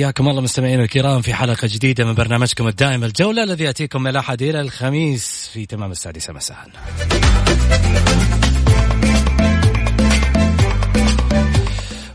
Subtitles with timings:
[0.00, 4.42] حياكم الله مستمعينا الكرام في حلقة جديدة من برنامجكم الدائم الجولة الذي يأتيكم من الأحد
[4.42, 6.56] إلى الخميس في تمام السادسة مساء.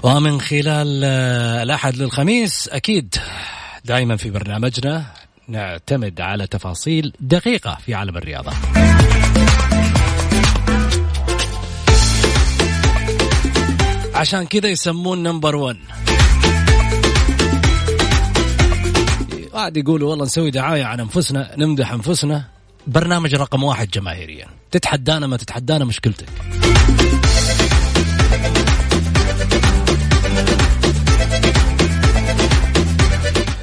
[0.03, 3.15] ومن خلال آه، الأحد للخميس أكيد
[3.85, 5.05] دائما في برنامجنا
[5.47, 8.51] نعتمد على تفاصيل دقيقة في عالم الرياضة.
[14.15, 15.77] عشان كذا يسمون نمبر 1
[19.55, 22.43] قاعد يقولوا والله نسوي دعاية عن أنفسنا نمدح أنفسنا
[22.87, 26.29] برنامج رقم واحد جماهيريا تتحدانا ما تتحدانا مشكلتك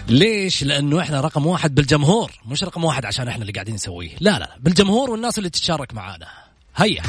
[0.08, 4.38] ليش؟ لأنه إحنا رقم واحد بالجمهور، مش رقم واحد عشان إحنا اللي قاعدين نسويه، لا
[4.38, 6.26] لا بالجمهور والناس اللي تتشارك معانا.
[6.76, 7.02] هيا.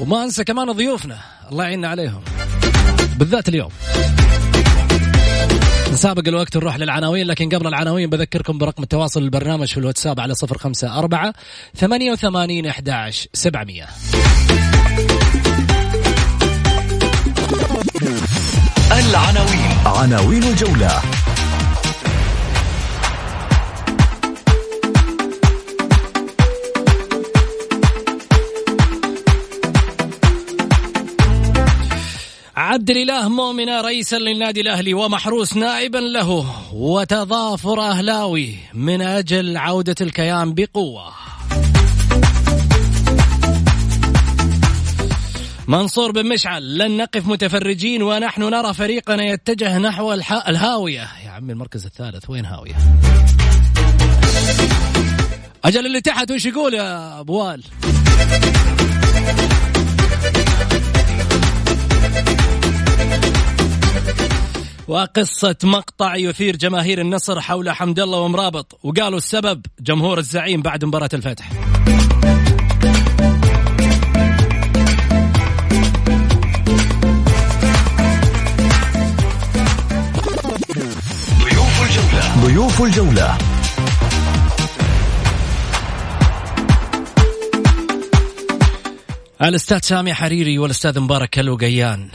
[0.00, 1.18] وما أنسى كمان ضيوفنا،
[1.50, 2.22] الله يعيننا عليهم.
[3.18, 3.70] بالذات اليوم.
[5.92, 10.58] نسابق الوقت نروح للعناوين لكن قبل العناوين بذكركم برقم التواصل البرنامج في الواتساب على صفر
[10.58, 11.34] خمسة أربعة
[11.76, 13.86] ثمانية وثمانين أحداش سبعمية.
[18.92, 19.70] العناوين.
[19.86, 21.15] عناوين الجولة.
[32.66, 40.54] عبد الإله مؤمنه رئيسا للنادي الأهلي ومحروس نائبا له وتضافر أهلاوي من أجل عودة الكيان
[40.54, 41.12] بقوة.
[45.68, 50.12] منصور بن مشعل لن نقف متفرجين ونحن نرى فريقنا يتجه نحو
[50.48, 52.74] الهاوية يا عمي المركز الثالث وين هاوية؟
[55.64, 57.62] أجل اللي تحت وش يقول يا أبوال؟
[64.88, 68.78] وقصة مقطع يثير جماهير النصر حول حمد الله ومرابط.
[68.82, 71.50] وقالوا السبب جمهور الزعيم بعد مباراة الفتح.
[81.42, 82.46] ضيوف الجولة.
[82.46, 83.38] ضيوف الجولة.
[89.42, 92.08] الأستاذ سامي حريري والأستاذ مبارك الوقيان.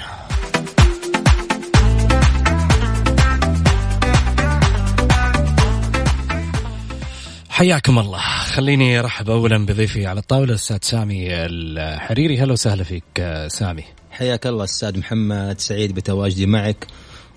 [7.51, 8.19] حياكم الله.
[8.45, 12.39] خليني أرحب اولا بضيفي على الطاولة الأستاذ سامي الحريري.
[12.39, 13.03] هلا وسهلا فيك
[13.47, 13.83] سامي.
[14.11, 16.87] حياك الله أستاذ محمد سعيد بتواجدي معك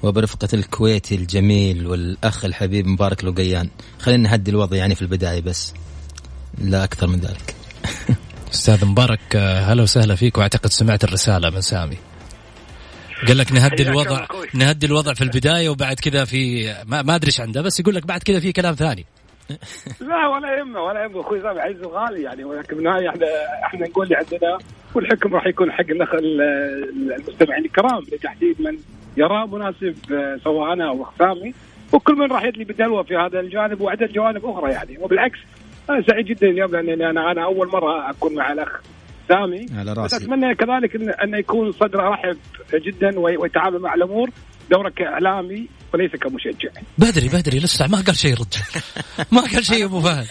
[0.03, 5.75] وبرفقة الكويتي الجميل والأخ الحبيب مبارك لقيان خلينا نهدي الوضع يعني في البداية بس
[6.59, 7.55] لا أكثر من ذلك.
[8.55, 11.97] أستاذ مبارك هلا وسهلا فيك وأعتقد سمعت الرسالة من سامي.
[13.27, 17.41] قال لك نهدي الوضع نهدي الوضع في البداية وبعد كذا في ما, ما أدري إيش
[17.41, 19.07] عنده بس يقول لك بعد كذا في كلام ثاني.
[20.09, 21.21] لا ولا يهمه ولا يهمه.
[21.21, 23.27] أخوي سامي عز وغالي يعني ولكن بالنهايه إحنا
[23.65, 24.59] إحنا نقول اللي عندنا
[24.95, 28.79] والحكم راح يكون حق المستمعين الكرام لتحديد من
[29.17, 29.95] يرى مناسب
[30.45, 31.55] سواء أنا أو سامي
[31.93, 34.99] وكل من راح يدلي بدلوه في هذا الجانب وعدد جوانب أخرى يعني.
[34.99, 35.39] وبالعكس
[35.91, 38.81] أنا سعيد جدا اليوم لاني أنا أنا أول مرة أكون مع الأخ
[39.29, 39.67] سامي.
[39.79, 40.17] على رأسي.
[40.17, 42.37] أتمنى كذلك ان انه يكون صدره رحب
[42.75, 44.31] جدا ويتعامل مع الأمور
[44.71, 46.71] دورك كاعلامي وليس كمشجع.
[46.99, 48.83] بدري بدري لسه ما قال شيء الرجال
[49.33, 50.27] ما قال شيء أبو فهد.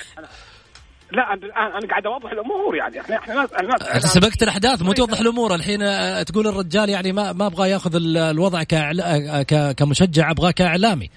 [1.11, 3.01] لا أنا أنا قاعد أوضح الأمور يعني.
[3.01, 3.49] إحنا إحنا ناس
[3.93, 5.55] ناس سبقت الأحداث مو توضح الأمور.
[5.55, 5.79] الحين
[6.25, 8.63] تقول الرجال يعني ما ما أبغى ياخذ الوضع
[9.73, 11.09] كمشجع أبغاه كإعلامي.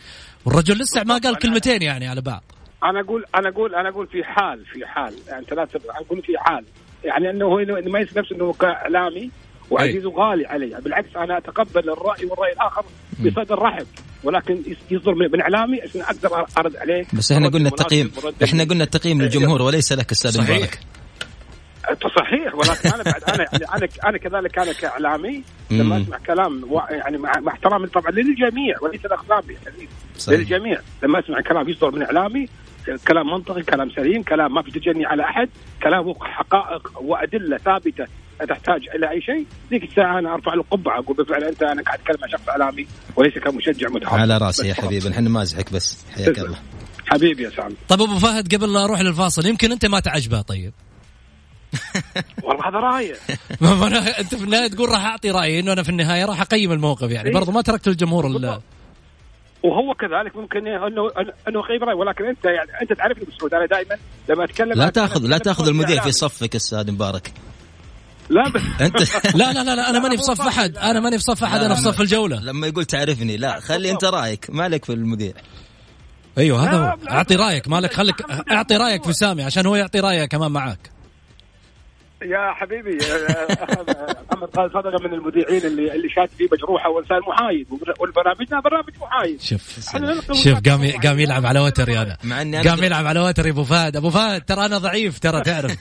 [0.44, 2.43] والرجل لسه ما قال كلمتين يعني على بعض.
[2.84, 5.14] أنا أقول أنا أقول أنا أقول في حال في حال.
[5.28, 6.64] يعني ثلاث أقول في حال.
[7.04, 9.31] يعني إنه هو يميز نفسه إنه كإعلامي.
[9.71, 10.81] وعزيز وغالي علي.
[10.81, 12.85] بالعكس أنا أتقبل الرأي والرأي الآخر
[13.21, 13.87] بصدر رحب.
[14.25, 17.05] ولكن يصدر من إعلامي عشان أقدر أرد عليه.
[17.13, 18.13] بس إحنا قلنا التقييم
[18.45, 20.81] إحنا قلنا التقييم للجمهور وليس لك أستاذ مبارك.
[22.19, 22.55] صحيح.
[22.55, 27.33] ولكن أنا بعد أنا يعني أنا أنا كذلك أنا كإعلامي لما أسمع كلام يعني مع,
[27.49, 29.89] احترامي طبعا للجميع وليس الاخلاقي حبيبي
[30.29, 30.79] للجميع.
[31.03, 32.49] لما أسمع كلام يصدر من إعلامي
[33.09, 35.49] كلام منطقي كلام سليم كلام ما في تجني على أحد
[35.83, 38.07] كلام حقائق وأدلة ثابتة
[38.44, 41.99] تحتاج إلى أي شيء ذيك الساعة أنا أرفع له القبعه أقول بالفعل أنت أنا قاعد
[41.99, 42.87] أتكلم مع شخص إعلامي
[43.17, 46.05] وليس كمشجع متحرك على رأسي يا حبيبي إحنا مازحك بس.
[46.15, 46.59] حياك الله.
[47.06, 47.75] حبيبي يا سامي.
[47.88, 50.73] طيب أبو فهد قبل لا أروح للفاصل يمكن أنت ما تعجبه طيب؟
[52.44, 53.15] والله هذا رايه
[54.21, 57.31] أنت في النهاية تقول راح أعطي رأيي إنه أنا في النهاية راح أقيم الموقف يعني.
[57.31, 58.27] برضو ما تركت الجمهور
[59.62, 61.11] وهو كذلك ممكن انه
[61.49, 63.97] انه خيب رأي ولكن أنت يعني أنت تعرفني بسعود أنا دائما
[64.29, 67.32] لما أتكلم لا تاخذ لا تأخذ المذيع في صفك أستاذ مبارك.
[68.31, 68.96] لا بس انت
[69.37, 70.76] لا لا لا, لا أنا ماني في صف أحد.
[70.76, 72.40] أنا ماني في صف احد أنا في صف الجولة.
[72.40, 74.46] لما يقول تعرفني لا خلي أنت رأيك.
[74.50, 75.32] مالك في المذيع
[76.38, 76.96] أيوه هذا هو.
[77.11, 78.14] أعطي رأيك مالك خليك
[78.50, 80.90] أعطي رأيك في سامي عشان هو يعطي رأيه كمان معاك.
[82.23, 82.99] يا حبيبي
[84.31, 87.67] محمد خالد صدقه من المذيعين اللي اللي شات فيه مجروحة وانسان محايد
[88.01, 89.41] والبرامجنا برنامج محايد.
[89.41, 89.81] شوف
[90.33, 92.17] شوف قام قام يلعب على وتري أنا
[92.63, 93.97] قام يلعب على وتري أبو فهد.
[93.97, 95.77] أبو فهد ترى أنا ضعيف ترى تعرف.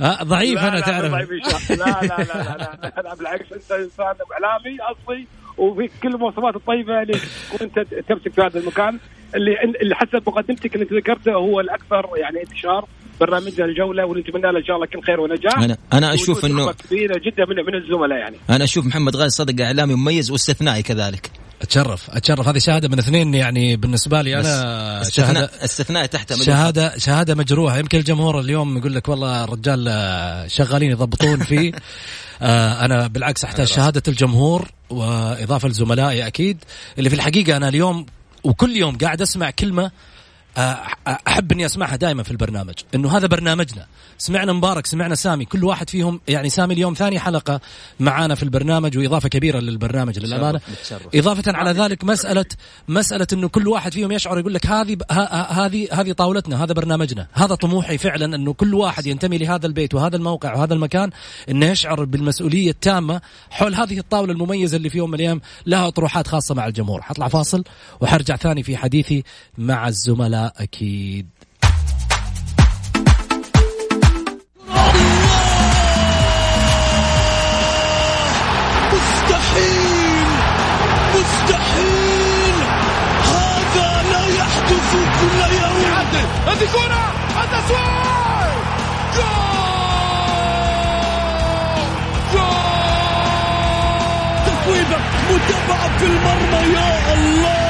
[0.22, 1.12] ضعيف أنا تعرف.
[1.12, 1.26] لا
[1.70, 1.76] لا
[2.08, 5.26] لا لا لا, لا بالعكس أنت انسان اعلامي اصلي
[5.60, 7.18] وفي كل المواصفات الطيبة اللي
[7.58, 7.78] كنت
[8.08, 8.98] تمسك في هذا المكان.
[9.34, 9.52] اللي
[9.82, 12.84] اللي حسب مقدمتك اللي ذكرته هو الأكثر يعني انتشار
[13.20, 15.58] برنامجنا الجولة ونتمنى له إن شاء الله كل خير ونجاح.
[15.58, 18.36] أنا أنا أشوف انه كبيرة جدا من من الزملاء يعني.
[18.50, 21.30] أنا أشوف محمد غازي صدق إعلامي مميز واستثنائي كذلك.
[21.62, 22.10] أتشرف.
[22.10, 22.48] أتشرف.
[22.48, 25.02] هذه شهادة من اثنين يعني بالنسبة لي أنا.
[25.10, 27.78] شهاده استثناء تحت شهاده شهادة مجروحة.
[27.78, 31.72] يمكن الجمهور اليوم يقول لك والله الرجال شغالين يضبطون فيه.
[32.42, 36.64] آه أنا بالعكس أحتاج شهادة الجمهور وإضافة لزملائي أكيد.
[36.98, 38.06] اللي في الحقيقة أنا اليوم
[38.44, 39.90] وكل يوم قاعد أسمع كلمة
[40.56, 43.86] أحب إني أسمعها دائما في البرنامج إنه هذا برنامجنا.
[44.18, 47.60] سمعنا مبارك سمعنا سامي كل واحد فيهم يعني سامي اليوم ثاني حلقة
[48.00, 50.60] معانا في البرنامج وإضافة كبيرة للبرنامج للأمانة.
[51.14, 52.44] إضافة على ذلك مسألة
[52.88, 54.96] مسألة إنه كل واحد فيهم يشعر يقول لك هذه
[55.50, 57.26] هذه هذه طاولتنا هذا برنامجنا.
[57.32, 61.10] هذا طموحي فعلا إنه كل واحد ينتمي لهذا البيت وهذا الموقع وهذا المكان
[61.48, 63.20] إنه يشعر بالمسؤولية التامة
[63.50, 67.02] حول هذه الطاولة المميزة اللي في يوم من الأيام لها اطروحات خاصة مع الجمهور.
[67.02, 67.64] حطلع فاصل
[68.00, 69.24] وحرجع ثاني في حديثي
[69.58, 70.39] مع الزملاء.
[70.46, 71.26] أكيد.
[78.92, 80.26] مستحيل!
[81.14, 82.54] مستحيل!
[83.24, 84.90] هذا لا يحدث
[85.20, 85.94] كل يوم!
[86.46, 87.04] هذه كرة!
[87.42, 88.54] التسويق
[89.16, 89.70] جول!
[92.32, 93.60] جول!
[94.46, 94.98] تسويبة
[95.30, 97.69] متابعة في المرمى يا الله!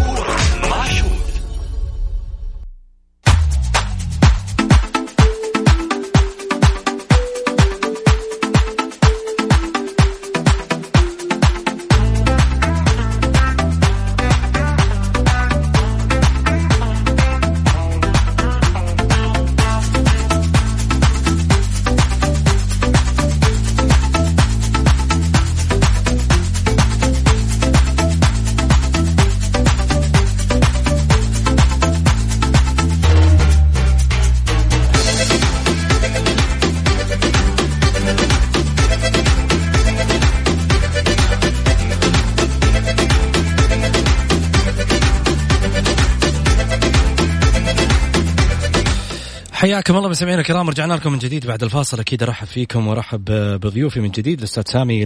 [49.81, 51.99] حياكم الله مستمعينا الكرام رجعنا لكم من جديد بعد الفاصل.
[51.99, 53.25] أكيد أرحب فيكم وأرحب
[53.59, 55.05] بضيوفي من جديد الأستاذ سامي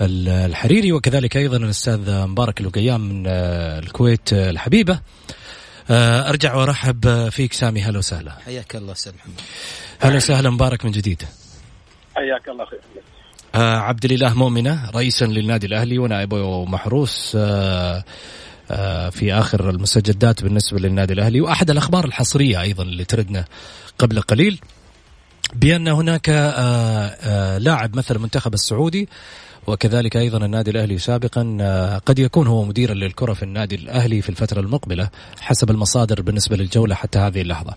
[0.00, 5.00] الحريري وكذلك أيضا الأستاذ مبارك الوقيام من الكويت الحبيبة.
[5.90, 8.32] أرجع وأرحب فيك سامي هلا وسهلا.
[8.46, 9.40] حياك الله أستاذ محمد.
[10.00, 11.22] هلا وسهلا مبارك من جديد.
[12.16, 12.80] حياك الله خير.
[13.54, 18.04] عبد الإله مؤمنة رئيسا للنادي الأهلي ونائبه محروس آه،
[19.10, 23.44] في آخر المستجدات بالنسبة للنادي الأهلي وأحد الأخبار الحصرية أيضا اللي تردنا
[23.98, 24.60] قبل قليل
[25.54, 29.08] بأن هناك آه، آه، لاعب مثل المنتخب السعودي
[29.66, 34.60] وكذلك أيضا النادي الأهلي سابقا قد يكون هو مديرا للكرة في النادي الأهلي في الفترة
[34.60, 35.08] المقبلة
[35.40, 37.74] حسب المصادر بالنسبة للجولة حتى هذه اللحظة.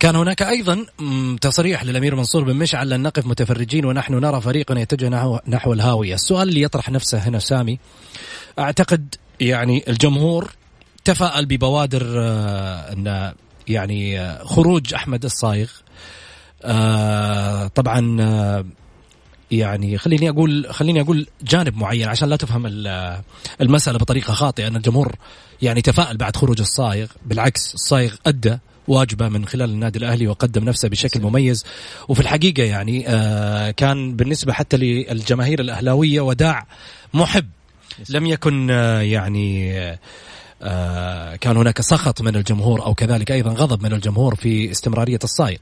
[0.00, 0.86] كان هناك أيضا
[1.40, 6.14] تصريح للأمير منصور بن مشعل لن نقف متفرجين ونحن نرى فريقنا يتجه نحو, نحو الهاوية،
[6.14, 7.78] السؤال اللي يطرح نفسه هنا سامي
[8.58, 10.52] أعتقد يعني الجمهور
[11.04, 13.32] تفاءل ببوادر آه، إن
[13.68, 15.70] يعني آه، خروج أحمد الصايغ.
[17.74, 18.16] طبعا
[19.50, 22.66] يعني خليني أقول خليني أقول جانب معين عشان لا تفهم
[23.60, 25.14] المسألة بطريقة خاطئة إن الجمهور
[25.62, 27.06] يعني تفائل بعد خروج الصايغ.
[27.26, 31.64] بالعكس الصايغ أدى واجبة من خلال النادي الأهلي وقدم نفسه بشكل مميز.
[32.08, 36.66] وفي الحقيقة يعني آه كان بالنسبة حتى للجماهير الأهلاوية وداع
[37.14, 37.46] محب.
[38.08, 39.74] لم يكن آه يعني
[40.62, 45.58] آه كان هناك سخط من الجمهور أو كذلك أيضا غضب من الجمهور في استمرارية الصايغ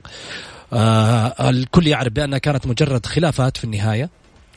[0.73, 4.11] آه الكل يعرف بانها كانت مجرد خلافات في النهاية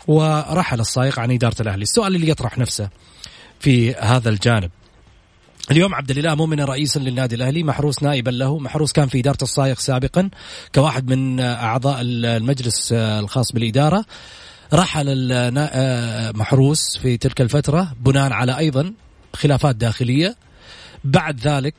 [0.07, 1.83] ورحل الصايغ عن إدارة الأهلي.
[1.83, 2.89] السؤال اللي يطرح نفسه
[3.59, 4.71] في هذا الجانب
[5.71, 9.75] اليوم عبد الإله مؤمن رئيسا للنادي الأهلي محروس نائبا له محروس كان في إدارة الصايغ
[9.75, 10.29] سابقا
[10.75, 14.05] كواحد من أعضاء المجلس الخاص بالإدارة.
[14.73, 15.07] رحل
[16.37, 18.93] محروس في تلك الفترة بناء على أيضا
[19.35, 20.35] خلافات داخلية.
[21.03, 21.75] بعد ذلك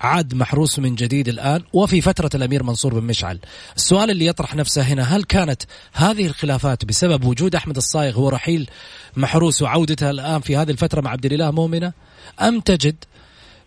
[0.00, 3.38] عاد محروس من جديد الآن وفي فترة الأمير منصور بن مشعل.
[3.76, 5.62] السؤال اللي يطرح نفسه هنا هل كانت
[5.92, 8.70] هذه الخلافات بسبب وجود أحمد الصايغ هو رحيل
[9.16, 11.92] محروس وعودته الآن في هذه الفترة مع عبد الإله مؤمنة؟
[12.40, 12.96] أم تجد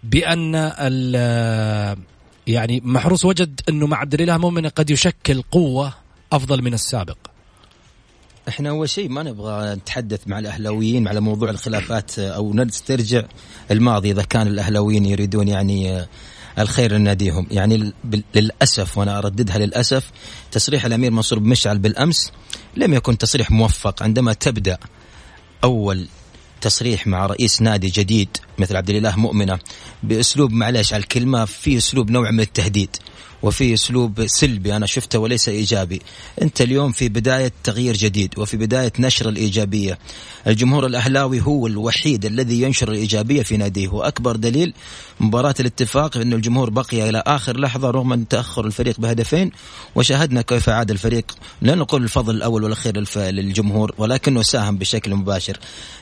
[0.04, 0.54] بأن
[2.48, 5.94] يعني محروس وجد أنه مع عبد الإله مؤمنة قد يشكل قوة
[6.34, 7.18] أفضل من السابق؟
[8.50, 13.24] إحنا أول شيء ما نبغى نتحدث مع الأهلاويين على موضوع الخلافات أو نسترجع
[13.72, 16.06] الماضي إذا كان الأهلاويين يريدون يعني
[16.60, 17.48] الخير لناديهم.
[17.52, 17.94] يعني
[18.36, 20.12] للأسف وأنا أرددها للأسف
[20.52, 22.32] تصريح الأمير منصور مشعل بالأمس
[22.76, 24.04] لم يكن تصريح موفق.
[24.04, 24.78] عندما تبدأ
[25.64, 26.08] أول
[26.62, 29.60] تصريح مع رئيس نادي جديد مثل عبد الإله مؤمنة
[30.04, 32.96] بأسلوب معلش على الكلمة في أسلوب نوع من التهديد.
[33.44, 36.02] وفي اسلوب سلبي أنا شفته وليس ايجابي.
[36.42, 39.98] انت اليوم في بداية تغيير جديد وفي بداية نشر الإيجابية.
[40.48, 43.88] الجمهور الأهلاوي هو الوحيد الذي ينشر الإيجابية في ناديه.
[43.88, 44.74] وأكبر دليل
[45.20, 49.52] مباراة الاتفاق انه الجمهور بقي إلى آخر لحظة رغم تأخر الفريق بهدفين.
[49.96, 51.36] وشاهدنا كيف عاد الفريق.
[51.62, 55.58] لا نقول الفضل الأول والأخير للجمهور ولكنه ساهم بشكل مباشر.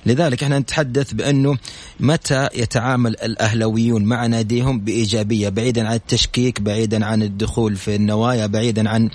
[0.06, 1.58] لذلك إحنا نتحدث بأنه
[2.00, 8.89] متى يتعامل الأهلاويون مع ناديهم بإيجابية بعيدا عن التشكيك بعيدا عن الدخول في النوايا بعيدا
[8.89, 9.10] عن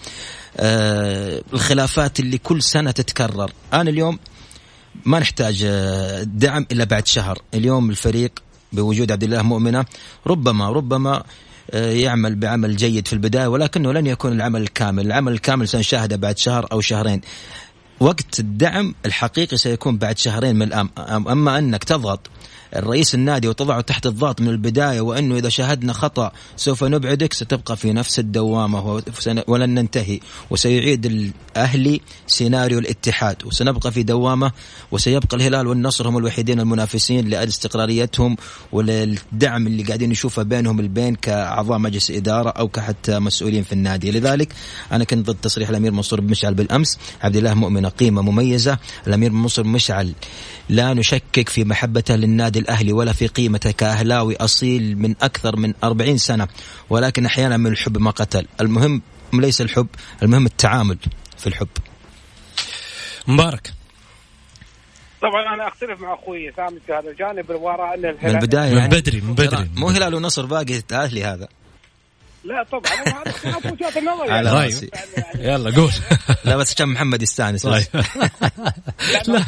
[0.56, 3.50] آه، الخلافات اللي كل سنة تتكرر.
[3.72, 4.18] أنا اليوم
[5.04, 7.38] ما نحتاج آه، دعم إلا بعد شهر.
[7.54, 8.32] اليوم الفريق
[8.72, 9.84] بوجود عبد الله مؤمنة
[10.26, 11.22] ربما ربما
[11.70, 16.38] آه، يعمل بعمل جيد في البداية ولكنه لن يكون العمل الكامل، العمل الكامل سنشاهده بعد
[16.38, 17.20] شهر أو شهرين.
[18.00, 22.30] وقت الدعم الحقيقي سيكون بعد شهرين من الآن، أما أنك تضغط
[22.76, 27.92] الرئيس النادي وتضعه تحت الضغط من البداية وأنه إذا شاهدنا خطأ سوف نبعدك ستبقى في
[27.92, 29.02] نفس الدوامة
[29.46, 30.20] ولن ننتهي.
[30.50, 33.44] وسيعيد الأهلي سيناريو الاتحاد.
[33.44, 34.52] وسنبقى في دوامة
[34.90, 38.36] وسيبقى الهلال والنصر هم الوحيدين المنافسين لاستقراريتهم
[38.72, 44.10] وللدعم اللي قاعدين نشوفه بينهم البين كأعضاء مجلس إدارة أو كحتى مسؤولين في النادي.
[44.10, 44.52] لذلك
[44.92, 46.98] أنا كنت ضد تصريح الأمير منصور بن مشعل بالأمس.
[47.22, 48.78] عبد الله مؤمنة قيمة مميزة.
[49.06, 50.12] الأمير منصور مشعل
[50.72, 56.18] لا نشكك في محبته للنادي الأهلي ولا في قيمته كأهلاوي أصيل من أكثر من أربعين
[56.18, 56.48] سنة
[56.90, 58.46] ولكن أحيانا من الحب ما قتل.
[58.60, 59.02] المهم
[59.32, 59.86] ليس الحب
[60.22, 60.98] المهم التعامل
[61.38, 61.68] في الحب.
[63.26, 63.72] مبارك.
[65.22, 68.80] طبعا أنا أختلف مع أخوي سامي في هذا الجانب وراء أن الهلال من البداية يعني
[68.80, 69.70] من بدري من بدري.
[69.76, 71.48] مو هلال ونصر باقي أهلي هذا.
[72.44, 74.90] لا طبعا هذا اختلاف وجهات النظر على يعني رأسي.
[75.34, 75.92] يلا قول.
[76.44, 77.84] لا بس كان محمد يستانس لا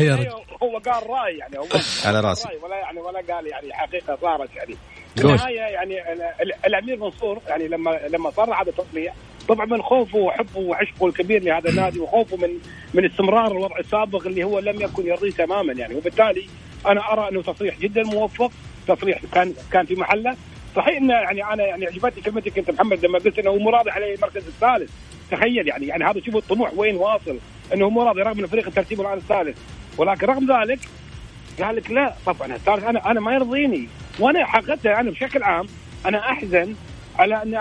[0.00, 0.53] يا رجل.
[0.64, 1.66] هو قال راي يعني هو
[2.04, 2.48] على رأسي.
[2.62, 4.76] ولا يعني ولا قال يعني حقيقة صارت يعني.
[5.16, 6.02] في النهاية يعني
[6.66, 9.14] الأمير منصور يعني لما لما صرح هذا التصريح
[9.48, 12.58] طبعا من خوفه وحبه وعشقه الكبير لهذا النادي وخوفه من
[12.94, 15.94] من استمرار الوضع السابق اللي هو لم يكن يرضيه تماما يعني.
[15.94, 16.46] وبالتالي
[16.86, 18.50] أنا أرى أنه تصريح جدا موفق
[18.88, 20.36] تصريح كان كان في محله.
[20.76, 24.14] صحيح انه يعني أنا يعني عجبتني كلمتك أنت محمد لما قلت إنه هو راضي على
[24.14, 24.90] المركز الثالث.
[25.30, 27.38] تخيل يعني يعني هذا شوفوا الطموح وين واصل.
[27.74, 29.58] إنه مو راضي رغم ان الفريق الترتيب الآن الثالث.
[29.98, 30.78] ولكن رغم ذلك
[31.62, 33.88] قال لك لا طبعا الثالث أنا أنا ما يرضيني.
[34.18, 35.66] وأنا حقيقه أنا بشكل عام
[36.06, 36.74] أنا أحزن
[37.18, 37.54] على أن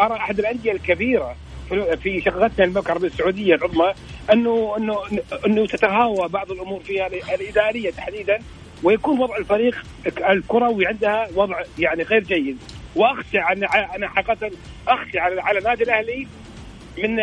[0.00, 1.36] أرى أحد الأندية الكبيرة
[2.02, 3.92] في شقتنا المملكه العربيه السعوديه العظمى
[4.32, 4.98] انه انه
[5.46, 8.38] أنه تتهاوى بعض الأمور فيها الإدارية تحديدا
[8.82, 9.76] ويكون وضع الفريق
[10.30, 12.58] الكروي عندها وضع يعني غير جيد.
[12.96, 14.50] وأخشى أنا أنا حقيقه
[14.88, 16.26] أخشى على النادي الأهلي
[17.02, 17.16] من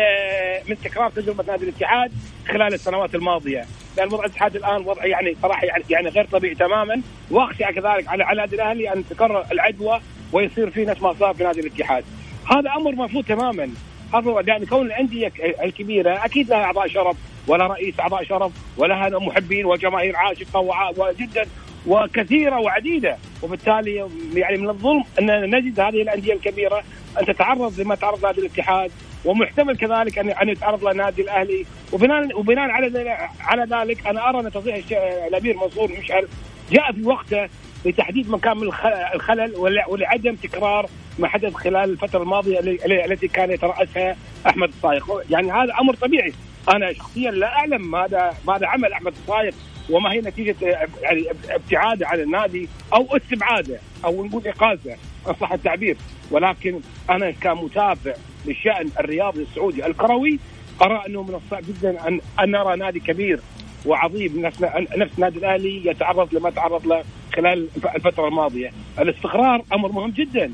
[0.68, 2.12] من تكرار تجربة نادي الاتحاد
[2.48, 3.64] خلال السنوات الماضية.
[3.96, 7.02] لأن وضع الاتحاد الآن وضع يعني صراحة يعني يعني غير طبيعي تماما.
[7.30, 10.00] وأخشى كذلك على على النادي الأهلي أن تكرر العدوى
[10.32, 12.04] ويصير في نفس ما صار في نادي الاتحاد.
[12.50, 13.70] هذا أمر مرفوض تماما.
[14.14, 17.16] هذا يعني كون الأندية الكبيرة أكيد لها أعضاء شرف
[17.46, 20.60] ولا رئيس أعضاء شرف ولها محبين وجماهير عاشقة
[20.96, 21.46] وجدا
[21.86, 23.16] وكثيرة وعديدة.
[23.42, 26.82] وبالتالي يعني من الظلم أن نجد هذه الأندية الكبيرة
[27.20, 28.90] أن تتعرض لما تعرض نادي الاتحاد
[29.26, 31.66] ومحتمل كذلك ان أن يتعرض له نادي الأهلي.
[31.92, 34.84] وبناء وبناء على على ذلك أنا أرى أن تصريح
[35.26, 36.28] الأمير منصور مشعل
[36.72, 37.48] جاء في وقته
[37.84, 38.70] لتحديد مكان
[39.14, 39.56] الخلل
[39.88, 40.86] ولعدم تكرار
[41.18, 42.60] ما حدث خلال الفترة الماضية
[43.06, 44.16] التي كان يترأسها
[44.46, 46.32] أحمد الصايغ يعني هذا أمر طبيعي.
[46.68, 49.52] أنا شخصيا لا أعلم ماذا ماذا عمل أحمد الصايغ
[49.90, 50.56] وما هي نتيجة
[51.02, 54.96] يعني ابتعاده عن النادي أو استبعاده أو نقول اقالته
[55.28, 55.96] ان صح التعبير.
[56.30, 56.80] ولكن
[57.10, 58.14] أنا كمتابع
[58.46, 60.38] للشأن الرياضي السعودي الكروي
[60.82, 63.40] أرى أنه من الصعب جدا ان أن نرى نادي كبير
[63.86, 64.40] وعظيم.
[64.40, 64.62] نفس
[64.96, 67.04] نفس نادي الأهلي يتعرض لما تعرض له
[67.36, 70.52] خلال الفترة الماضية، الاستقرار أمر مهم جدا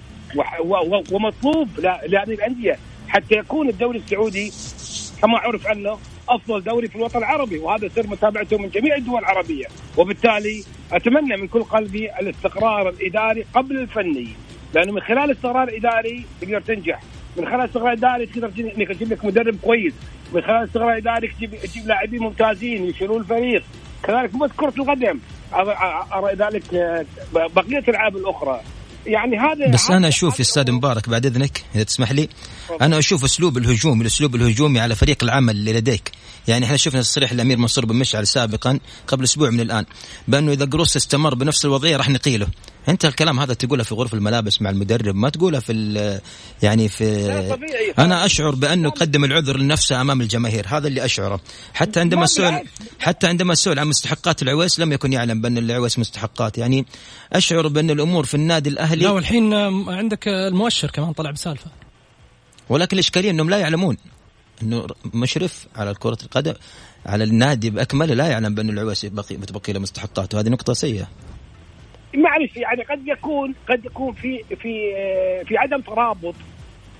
[1.12, 1.68] ومطلوب
[2.08, 4.52] لهذه الأندية حتى يكون الدوري السعودي
[5.22, 5.98] كما عرف عنه
[6.28, 9.66] أفضل دوري في الوطن العربي وهذا سر متابعته من جميع الدول العربية.
[9.96, 14.28] وبالتالي أتمنى من كل قلبي الاستقرار الإداري قبل الفني
[14.74, 17.02] لأنه من خلال الاستقرار الاداري تقدر تنجح.
[17.36, 19.92] من خلال الاستقرار الاداري تقدر إنك تجيب لك مدرب كويس.
[20.34, 23.62] من خلال الاستقرار الاداري تجيب تجيب لاعبين ممتازين يشيلون الفريق.
[24.02, 25.18] كذلك بس كرة القدم.
[26.12, 28.60] أرى ذلك آه، بقية الألعاب الأخرى.
[29.06, 32.28] يعني هذا بس أنا أشوف أستاذ مبارك بعد إذنك إذا تسمح لي.
[32.82, 36.10] أنا أشوف أسلوب الهجوم الأسلوب الهجومي على فريق العمل اللي لديك.
[36.48, 39.84] يعني إحنا شفنا تصريح الأمير منصور بن مشعل سابقا قبل أسبوع من الآن
[40.28, 42.46] بأنه إذا قروس استمر بنفس الوضعية راح نقيله.
[42.88, 46.20] انت الكلام هذا تقوله في غرف الملابس مع المدرب ما تقوله في
[46.62, 47.28] يعني في
[47.98, 51.40] أنا أشعر بأنه قدم العذر لنفسه أمام الجماهير هذا اللي أشعره.
[51.74, 52.62] حتى عندما سئل
[52.98, 56.58] حتى عندما سئل عن مستحقات العويس لم يكن يعلم بأن العويس مستحقات.
[56.58, 56.86] يعني
[57.32, 59.54] أشعر بأن الأمور في النادي الاهلي لا والحين
[59.88, 61.70] عندك المؤشر كمان طلع بسالفة.
[62.68, 63.96] ولكن الإشكالية أنهم لا يعلمون.
[64.62, 66.54] أنه مشرف على كرة القدم
[67.06, 71.08] على النادي بأكمله لا يعلم بأن العويس بتبقي له مستحقات وهذه نقطة سيئة.
[72.14, 74.94] معلش يعني قد يكون قد يكون في في
[75.44, 76.34] في عدم ترابط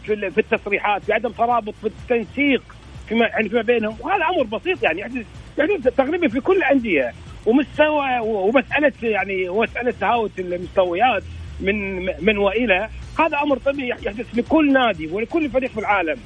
[0.05, 2.63] في في التصريحات في عدم ترابط في التنسيق
[3.09, 3.97] فيما يعني فيما بينهم.
[4.01, 5.25] وهذا أمر بسيط يعني يعني,
[5.59, 7.13] يعني تقريبا في كل الأندية.
[7.47, 11.23] ومستوى ومسألة يعني ومساله تهاوت المستويات
[11.61, 16.17] من من وإلى هذا أمر طبيعي يحدث لكل نادي ولكل فريق في العالم.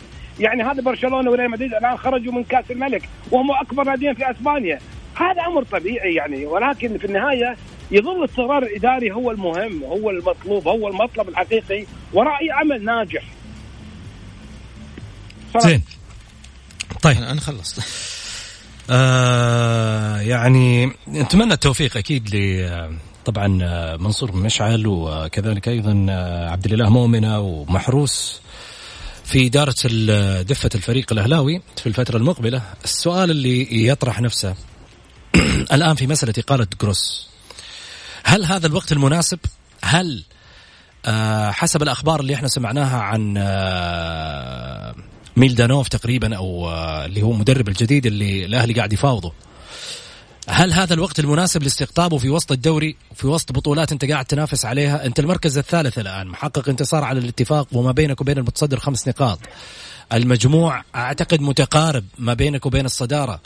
[0.40, 4.78] يعني هذا برشلونة وريال مدريد الآن خرجوا من كأس الملك وهم أكبر ناديين في أسبانيا.
[5.16, 7.56] هذا أمر طبيعي يعني ولكن في النهاية
[7.90, 13.22] يظل الاستقرار الإداري هو المهم هو المطلوب هو المطلب الحقيقي وراء اي عمل ناجح.
[15.58, 15.82] زين.
[17.02, 17.16] طيب.
[17.16, 17.82] أنا خلصت.
[18.90, 22.70] آه يعني نتمنى التوفيق أكيد ل
[23.24, 23.48] طبعا
[23.96, 26.06] منصور بن مشعل وكذلك أيضا
[26.50, 28.42] عبد الإله مؤمنة ومحروس
[29.24, 29.74] في إدارة
[30.42, 32.62] دفة الفريق الأهلاوي في الفترة المقبلة.
[32.84, 34.54] السؤال اللي يطرح نفسه
[35.72, 37.28] الآن في مسألة إقالة جروس.
[38.24, 39.38] هل هذا الوقت المناسب؟
[39.82, 40.24] هل
[41.06, 44.94] آه حسب الأخبار اللي إحنا سمعناها عن آه
[45.36, 49.32] ميلدانوف تقريبا أو آه اللي هو مدرب الجديد اللي الأهلي قاعد يفاوضه.
[50.48, 55.06] هل هذا الوقت المناسب لاستقطابه في وسط الدوري في وسط بطولات أنت قاعد تنافس عليها؟
[55.06, 59.38] أنت المركز الثالث الآن محقق انتصار على الاتفاق وما بينك وبين المتصدر خمس نقاط.
[60.12, 63.40] المجموع أعتقد متقارب ما بينك وبين الصدارة.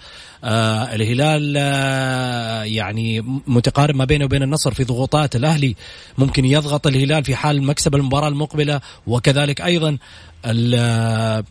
[0.44, 5.36] آه الهلال آه يعني متقارب ما بينه وبين النصر في ضغوطات.
[5.36, 5.76] الأهلي
[6.18, 9.98] ممكن يضغط الهلال في حال مكسب المباراة المقبلة وكذلك أيضا
[10.44, 11.44] آه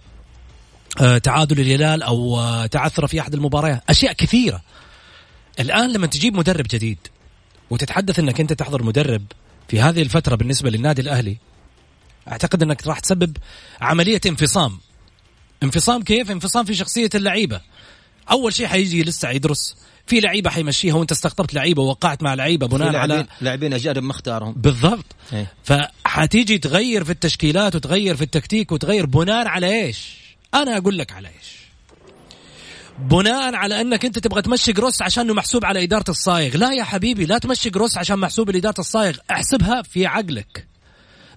[1.23, 3.83] تعادل الهلال أو آه، تعثر في أحد المباريات.
[3.89, 4.61] أشياء كثيرة.
[5.59, 6.97] الآن لما تجيب مدرب جديد
[7.69, 9.23] وتتحدث إنك أنت تحضر مدرب
[9.67, 11.37] في هذه الفترة بالنسبة للنادي الأهلي
[12.27, 13.37] أعتقد إنك راح تسبب
[13.81, 14.79] عملية انفصام.
[15.63, 17.61] انفصام كيف؟ انفصام في شخصية اللعيبة.
[18.31, 19.75] أول شيء حيجي لسه يدرس
[20.07, 24.53] في لعيبة حيمشيها وأنت استقطبت لعيبة ووقعت مع لعيبة بناء على لاعبين أجانب مختارهم.
[24.53, 25.05] بالضبط.
[25.33, 30.15] إيه؟ فحتيجي تغير في التشكيلات وتغير في التكتيك وتغير بناء على إيش؟
[30.53, 31.59] أنا أقول لك على إيش.
[32.99, 36.57] بناء على أنك أنت تبغى تمشي جروس عشان إنه محسوب على إدارة الصايغ.
[36.57, 39.17] لا يا حبيبي لا تمشي جروس عشان محسوب لإدارة الصايغ.
[39.31, 40.67] احسبها في عقلك.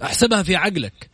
[0.03, 1.11] احسبها في عقلك.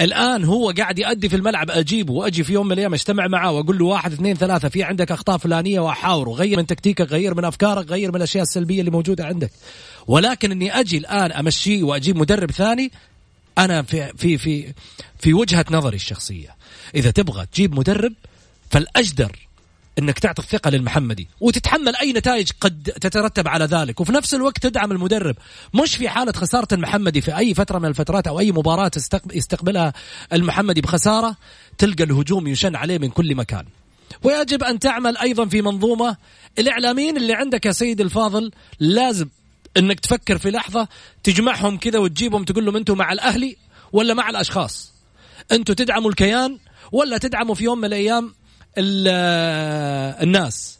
[0.00, 3.78] الآن هو قاعد يأدي في الملعب أجيبه وأجي في يوم من الأيام اجتمع معاه وأقول
[3.78, 7.90] له واحد اثنين ثلاثة في عندك أخطاء فلانية وأحاوره غير من تكتيكك غير من أفكارك
[7.90, 9.50] غير من الأشياء السلبية اللي موجودة عندك.
[10.06, 12.92] ولكن إني أجي الآن أمشيه وأجيب مدرب ثاني
[13.58, 14.74] أنا في في في
[15.18, 16.56] في وجهة نظري الشخصية.
[16.94, 18.12] إذا تبغى تجيب مدرب
[18.70, 19.47] فالأجدر
[19.98, 21.28] إنك تعطي الثقة للمحمدي.
[21.40, 24.00] وتتحمل أي نتائج قد تترتب على ذلك.
[24.00, 25.36] وفي نفس الوقت تدعم المدرب.
[25.74, 28.90] مش في حالة خسارة المحمدي في أي فترة من الفترات أو أي مباراة
[29.32, 29.92] يستقبلها
[30.32, 31.36] المحمدي بخسارة
[31.78, 33.64] تلقى الهجوم يشن عليه من كل مكان.
[34.22, 36.16] ويجب أن تعمل أيضا في منظومة.
[36.58, 39.28] الإعلاميين اللي عندك يا سيدي الفاضل لازم
[39.76, 40.88] إنك تفكر في لحظة
[41.22, 43.56] تجمعهم كذا وتجيبهم تقول لهم أنتم مع الأهلي
[43.92, 44.92] ولا مع الأشخاص.
[45.52, 46.58] أنتم تدعموا الكيان
[46.92, 48.34] ولا تدعموا في يوم من الأيام
[48.76, 50.77] الناس.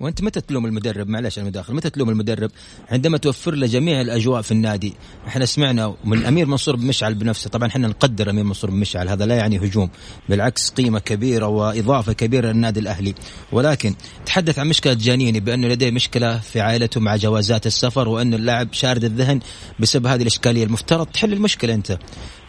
[0.00, 2.50] وانت متى تلوم المدرب؟ معلش المداخل متى تلوم المدرب؟
[2.90, 4.94] عندما توفر له جميع الأجواء في النادي.
[5.26, 7.50] إحنا سمعنا من أمير منصور بمشعل بنفسه.
[7.50, 9.90] طبعا إحنا نقدر أمير منصور بمشعل هذا لا يعني هجوم.
[10.28, 13.14] بالعكس قيمة كبيرة وإضافة كبيرة للنادي الأهلي.
[13.52, 13.94] ولكن
[14.26, 19.04] تحدث عن مشكلة جانيني بانه لديه مشكلة في عائلته مع جوازات السفر وأن اللاعب شارد
[19.04, 19.40] الذهن
[19.80, 21.98] بسبب هذه الإشكالية المفترض تحل المشكلة أنت.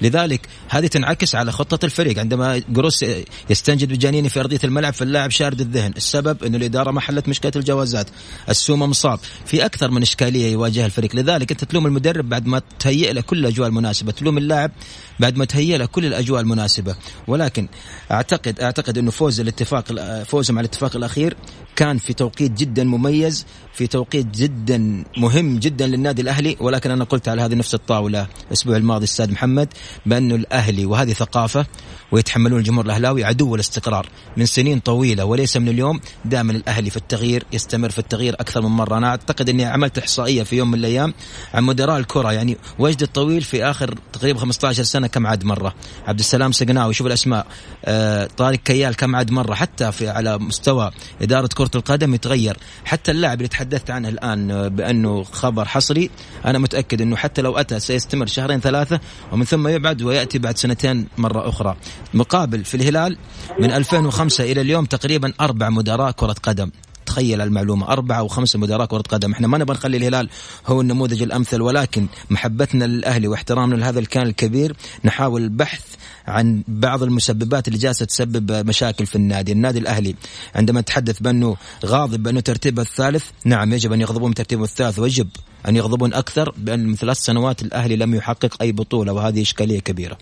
[0.01, 2.19] لذلك هذه تنعكس على خطة الفريق.
[2.19, 3.05] عندما جروس
[3.49, 5.93] يستنجد بجانيني في أرضية الملعب فاللاعب شارد الذهن.
[5.97, 8.07] السبب انه الإدارة ما حلت مشكله الجوازات.
[8.49, 9.19] السومة مصاب.
[9.45, 11.15] في أكثر من إشكالية يواجهها الفريق.
[11.15, 14.11] لذلك أنت تلوم المدرب بعد ما تهيئ له كل الأجواء المناسبة.
[14.11, 14.71] تلوم اللاعب
[15.19, 16.95] بعد ما تهيئ له كل الأجواء المناسبة.
[17.27, 17.67] ولكن
[18.11, 19.85] اعتقد أعتقد إنه فوز الاتفاق
[20.23, 21.37] فوزهم على الاتفاق الأخير
[21.77, 27.27] كان في توقيت جدا مميز في توقيت جدا مهم جدا للنادي الأهلي ولكن أنا قلت
[27.27, 29.73] على هذه نفس الطاولة الأسبوع الماضي أستاذ محمد
[30.05, 31.65] بانه الأهلي وهذه ثقافة
[32.11, 35.99] ويتحملون الجمهور الأهلاوي عدو الاستقرار من سنين طويلة وليس من اليوم.
[36.25, 38.97] دائما الأهلي في التغيير يستمر في التغيير أكثر من مرة.
[38.97, 41.13] أنا أعتقد أني عملت إحصائية في يوم من الأيام
[41.53, 45.73] عن مدراء الكرة يعني وجد الطويل في آخر تقريبا 15 سنة كم عاد مرة.
[46.07, 47.47] عبد السلام سقناوي شوف الأسماء
[47.85, 52.57] آه طارق كيال كم عاد مرة حتى في على مستوى إدارة كرة القدم يتغير.
[52.85, 56.09] حتى اللاعب اللي تحدثت عنه الآن آه، بأنه خبر حصري
[56.45, 58.99] أنا متأكد إنه حتى لو أتى سيستمر شهرين ثلاثة
[59.31, 61.75] ومن ثم يبعد ويأتي بعد سنتين مرة أخرى.
[62.13, 63.17] مقابل في الهلال
[63.59, 66.71] من 2005 إلى اليوم تقريبا أربع مدراء كرة قدم.
[67.17, 67.87] تخيل المعلومة.
[67.87, 69.31] أربعة أو خمسة مدراء كرة قدم.
[69.31, 70.29] إحنا ما نبغى نخلي الهلال
[70.67, 74.75] هو النموذج الأمثل ولكن محبتنا للأهلي واحترامنا لهذا الكيان الكبير
[75.05, 75.81] نحاول البحث
[76.27, 79.51] عن بعض المسببات اللي جالسة تسبب مشاكل في النادي.
[79.51, 80.15] النادي الأهلي
[80.55, 85.27] عندما تحدث بأنه غاضب بأنه ترتيبه الثالث نعم يجب أن يغضبون ترتيبه الثالث ويجب
[85.67, 90.17] أن يغضبون أكثر بأن من ثلاث سنوات الأهلي لم يحقق أي بطولة وهذه إشكالية كبيرة.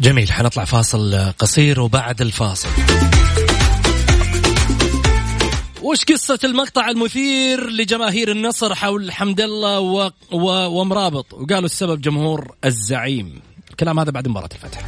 [0.00, 2.68] جميل حنطلع فاصل قصير وبعد الفاصل.
[5.88, 10.10] وش قصة المقطع المثير لجماهير النصر حول حمد الله و...
[10.32, 10.66] و...
[10.80, 13.40] ومرابط؟ وقالوا السبب جمهور الزعيم.
[13.70, 14.80] الكلام هذا بعد مباراة الفتح.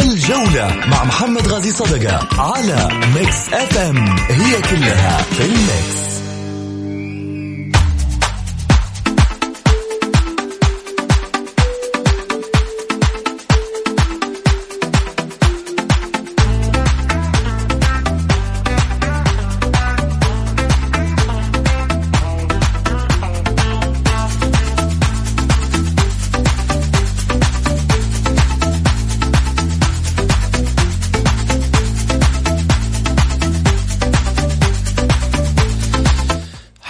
[0.00, 6.09] الجولة مع محمد غازي صدقة على ميكس اف ام هي كلها في الميكس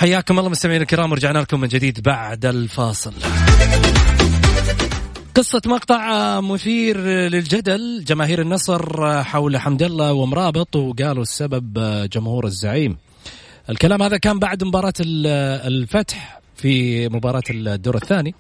[0.01, 3.13] حياكم الله مستمعينا الكرام ورجعنا لكم من جديد بعد الفاصل.
[5.35, 11.79] قصة مقطع مثير للجدل جماهير النصر حول حمد الله ومرابط وقالوا السبب
[12.13, 12.97] جمهور الزعيم.
[13.71, 18.35] الكلام هذا كان بعد مباراة الفتح في مباراة الدور الثاني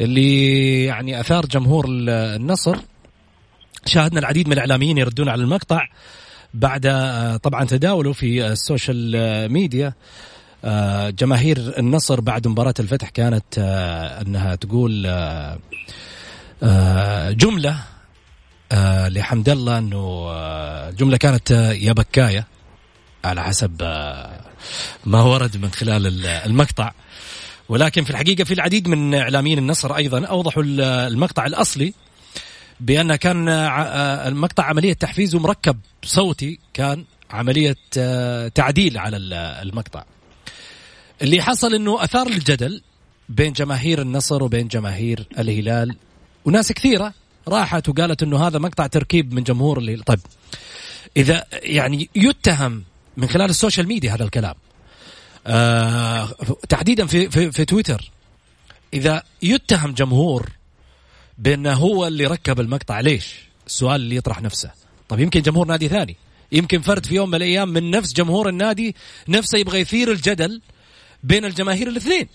[0.00, 2.76] اللي يعني أثار جمهور النصر.
[3.86, 5.88] شاهدنا العديد من الإعلاميين يردون على المقطع
[6.54, 6.82] بعد
[7.42, 9.86] طبعا تداوله في السوشيال ميديا.
[9.86, 9.94] آه،
[11.10, 15.06] جماهير النصر بعد مباراة الفتح كانت آه، أنها تقول
[16.62, 17.76] آه، جملة
[19.08, 22.46] لحمد الله إنه جملة كانت يا بكاية
[23.24, 23.82] على حسب
[25.04, 26.92] ما ورد من خلال المقطع.
[27.68, 31.94] ولكن في الحقيقة في العديد من إعلاميين النصر أيضا أوضحوا المقطع الأصلي
[32.80, 33.48] بأن كان
[34.28, 37.76] المقطع عملية تحفيز ومركب صوتي كان عملية
[38.54, 39.16] تعديل على
[39.62, 40.04] المقطع.
[41.22, 42.82] اللي حصل إنه أثار الجدل
[43.28, 45.96] بين جماهير النصر وبين جماهير الهلال
[46.44, 47.14] وناس كثيرة
[47.48, 50.04] راحت وقالت إنه هذا مقطع تركيب من جمهور الهلال.
[50.04, 50.20] طيب
[51.16, 52.84] إذا يعني يتهم
[53.16, 54.54] من خلال السوشيال ميديا هذا الكلام.
[55.46, 56.28] آه
[56.68, 58.10] تحديدا في, في في تويتر.
[58.94, 60.50] إذا يتهم جمهور
[61.38, 63.34] بأنه هو اللي ركب المقطع ليش؟
[63.66, 64.70] السؤال اللي يطرح نفسه.
[65.08, 66.16] طيب يمكن جمهور نادي ثاني.
[66.52, 68.96] يمكن فرد في يوم من الأيام من نفس جمهور النادي
[69.28, 70.60] نفسه يبغى يثير الجدل
[71.22, 72.28] بين الجماهير الاثنين.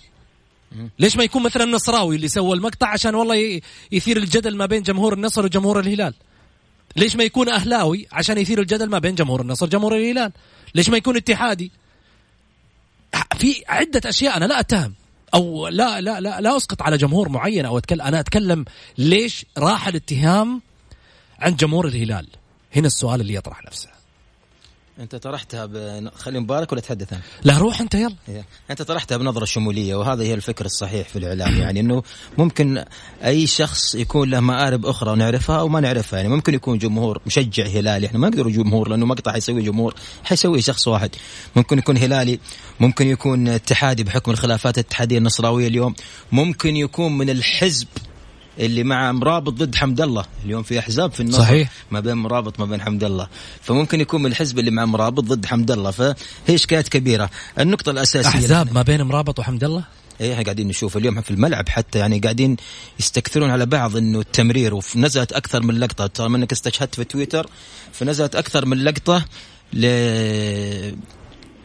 [0.99, 5.13] ليش ما يكون مثلا النصراوي اللي سوى المقطع عشان والله يثير الجدل ما بين جمهور
[5.13, 6.13] النصر وجمهور الهلال؟
[6.95, 10.31] ليش ما يكون أهلاوي عشان يثير الجدل ما بين جمهور النصر وجمهور الهلال؟
[10.75, 11.71] ليش ما يكون اتحادي؟
[13.37, 14.93] في عدة أشياء أنا لا أتهم
[15.33, 18.65] أو لا لا لا لا أسقط على جمهور معين أو اتكلم أنا أتكلم
[18.97, 20.61] ليش راح الاتهام
[21.39, 22.27] عند جمهور الهلال؟
[22.75, 23.96] هنا السؤال اللي يطرح نفسه.
[24.99, 26.07] انت طرحتها ب...
[26.15, 28.15] خلي مبارك ولا تحدث أنا؟ لا روح أنت يلا.
[28.71, 32.03] أنت طرحتها بنظرة شمولية وهذا هي الفكر الصحيح في الإعلام يعني إنه
[32.37, 32.83] ممكن
[33.25, 37.65] أي شخص يكون له مآرب أخرى نعرفها أو ما نعرفها يعني ممكن يكون جمهور مشجع
[37.65, 41.15] هلالي إحنا ما نقدر جمهور لأنه مقطع حيسوي جمهور حيسويه شخص واحد.
[41.55, 42.39] ممكن يكون هلالي
[42.79, 45.95] ممكن يكون اتحادي بحكم الخلافات الاتحادية النصراوية اليوم
[46.31, 47.87] ممكن يكون من الحزب
[48.59, 50.25] اللي مع مرابط ضد حمد الله.
[50.45, 51.71] اليوم في أحزاب في النصر صحيح.
[51.91, 53.27] ما بين مرابط ما بين حمد الله.
[53.61, 55.91] فممكن يكون من الحزب اللي مع مرابط ضد حمد الله.
[55.91, 56.15] فهي
[56.49, 57.29] اشكالات كبيرة.
[57.59, 59.83] النقطة الأساسية أحزاب ما بين مرابط وحمد الله؟
[60.21, 62.57] إيه إحنا قاعدين نشوف اليوم في الملعب حتى يعني قاعدين
[62.99, 64.73] يستكثرون على بعض إنه التمرير.
[64.73, 66.07] ونزلت أكثر من لقطة.
[66.07, 67.49] طالما انك استشهدت في تويتر.
[67.91, 69.25] فنزلت أكثر من لقطة
[69.73, 69.85] ل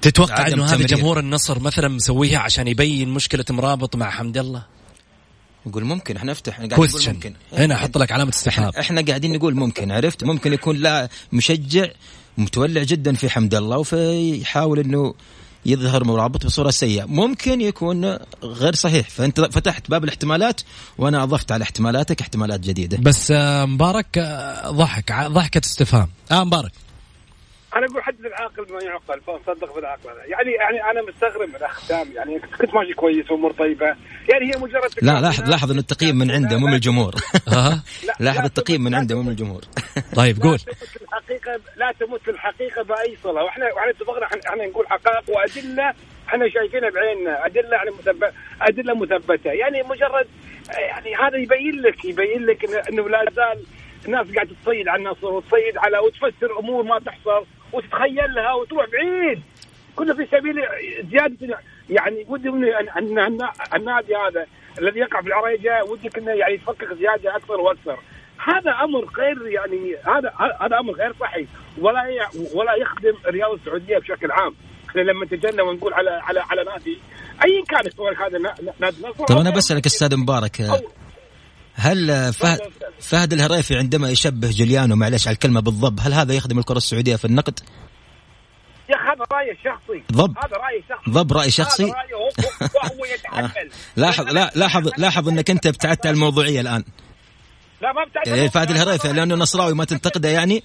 [0.02, 0.86] تتوقع إنه هذا.
[0.86, 4.62] جمهور النصر مثلا مسويها عشان يبين مشكلة مرابط مع حمد الله؟
[5.66, 7.34] نقول ممكن إحنا نفتح إحنا قاعدين نقول ممكن.
[7.52, 11.86] هنا أحط لك علامة استفهام إحنا قاعدين نقول ممكن عرفت؟ ممكن يكون لا مشجع
[12.38, 15.14] متولع جدا في حمد الله وفيحاول إنه
[15.66, 17.04] يظهر مرابط بصورة سيئة.
[17.04, 19.08] ممكن يكون غير صحيح.
[19.08, 20.60] فأنت فتحت باب الاحتمالات
[20.98, 22.98] وأنا أضفت على احتمالاتك احتمالات جديدة.
[23.00, 26.08] بس آه، مبارك آه، ضحك ضحكة استفهام.
[26.30, 26.72] آه مبارك.
[27.76, 31.90] أنا أقول حدث العاقل بما يعقل فصدق بالعقل هذا يعني يعني أنا مستغرب من الاخ
[31.90, 33.86] يعني كنت ماشي كويس وأمور طيبة.
[34.28, 37.14] يعني هي مجرد لا لاحظ لاحظ انه التقييم من عنده مو من الجمهور.
[37.48, 37.82] ها
[38.20, 39.62] لاحظ التقييم من عنده مو من الجمهور.
[40.16, 40.58] طيب لا قول.
[40.58, 43.42] تمت الحقيقة لا تمت الحقيقة بأي صلة.
[43.44, 45.94] وإحنا وإحنا اتفقنا إحنا- نقول حقائق وأدلة.
[46.28, 47.46] إحنا شايفينها بعيننا.
[47.46, 48.32] أدلة يعني مثبته
[48.62, 49.50] أدلة مثبتة.
[49.52, 50.26] يعني مجرد
[50.78, 53.64] يعني هذا يبين لك يبين لك إنه لا زال
[54.06, 57.46] الناس قاعدة تصيد على النصر وتصيد على وتفسر أمور ما تحصل.
[57.72, 59.42] وتتخيلها وتروح بعيد.
[59.96, 60.54] كله في سبيل
[61.10, 61.58] زيادة
[61.90, 63.38] يعني ودي ان
[63.74, 64.46] النادي هذا
[64.78, 67.98] الذي يقع في العريجه ودك انه يعني يفكك زيادة أكثر وأكثر.
[68.38, 71.46] هذا أمر غير يعني هذا هذا أمر غير صحي
[71.78, 72.02] ولا
[72.54, 74.54] ولا يخدم الرياضة السعودية بشكل عام.
[74.88, 76.98] إحنا لما تجنى ونقول على على على نادي
[77.44, 78.96] ايا كان سواء هذا نا- نادي.
[79.30, 79.50] أو أنا.
[79.50, 80.60] بسألك أستاذ مبارك
[81.74, 82.60] هل فهد
[83.00, 87.24] فهد الهريفي عندما يشبه جوليانو معلش على الكلمة بالضب هل هذا يخدم الكره السعوديه في
[87.24, 87.60] النقد؟
[88.90, 90.38] يا أخي هذا رايي الشخصي ضب.
[90.38, 95.28] هذا رايي الشخصي ضب راي شخصي هذا رايه هو- وهو يتحمل لاحظ لا لاحظ لاحظ
[95.28, 96.84] انك انت ابتعدت عن الموضوعيه الان
[97.82, 100.62] لا ما إيه، فهد الهريفي لأنه نصراوي ما تنتقده يعني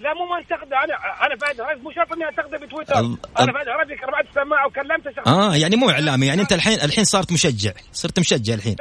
[0.00, 3.68] لا مو ما انتقده أنا أنا فهد هريف مو شرط اني انتقده بتويتر أنا فهد
[3.68, 7.72] هريف رفعت السماعه وكلمته شخصيا آه يعني مو اعلامي يعني انت الحين الحين صارت مشجع
[7.92, 8.76] صرت مشجع الحين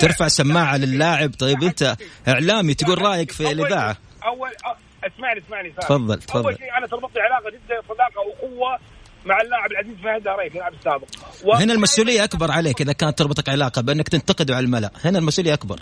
[0.00, 1.30] ترفع سماعة للاعب.
[1.38, 1.96] طيب أنت
[2.28, 3.96] إعلامي تقول رأيك في أول- الإذاعة.
[4.26, 4.50] اول
[5.04, 5.70] اسمعني اسمعني.
[5.70, 6.42] تفضل، تفضل.
[6.42, 8.78] أول شيء أنا تربطني علاقة جدا صداقة واخوه
[9.26, 11.06] مع اللاعب العزيز فهد هريف اللاعب السابق.
[11.44, 14.90] و- هنا المسؤولية أكبر عليك إذا كانت تربطك علاقة بأنك تنتقده على الملأ.
[15.04, 15.80] هنا المسؤولية أكبر.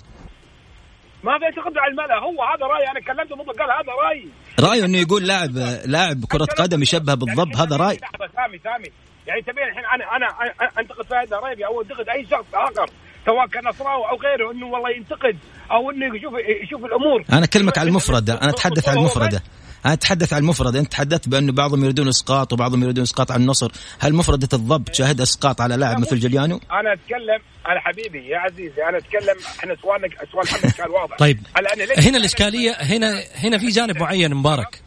[1.24, 2.14] ما في انتقد على الملأ.
[2.18, 4.28] هو هذا رايي أنا كلمته مطلق قال هذا رايي
[4.60, 5.50] رأيه إنه يقول لاعب
[5.86, 7.98] لاعب كرة قدم يشبه بالضب هذا رأي.
[8.36, 8.88] سامي سامي.
[9.26, 12.90] يعني تبين الحين أنا أنا أنتقد فهد هريفي أو أنتقد أي شخص آخر.
[13.26, 15.38] سواء كان نصراوي أو غيره إنه والله ينتقد
[15.70, 17.24] أو إنه يشوف يشوف الأمور.
[17.32, 18.34] أنا أكلمك على المفردة.
[18.42, 19.42] أنا أتحدث عن المفردة.
[19.86, 20.78] أنا أتحدث عن المفردة.
[20.78, 23.72] أنت تحدثت بانه بعضهم يريدون إسقاط وبعضهم يريدون إسقاط على النصر.
[23.98, 28.82] هل مفردة الضب تشاهد إسقاط على لاعب مثل جوليانو أنا أتكلم على حبيبي يا عزيزي
[28.88, 31.16] أنا أتكلم إحنا سؤالنا سؤال محمد كان واضح.
[31.16, 31.38] طيب.
[31.56, 34.85] على هنا الاشكاليه هنا هنا في جانب معين مبارك.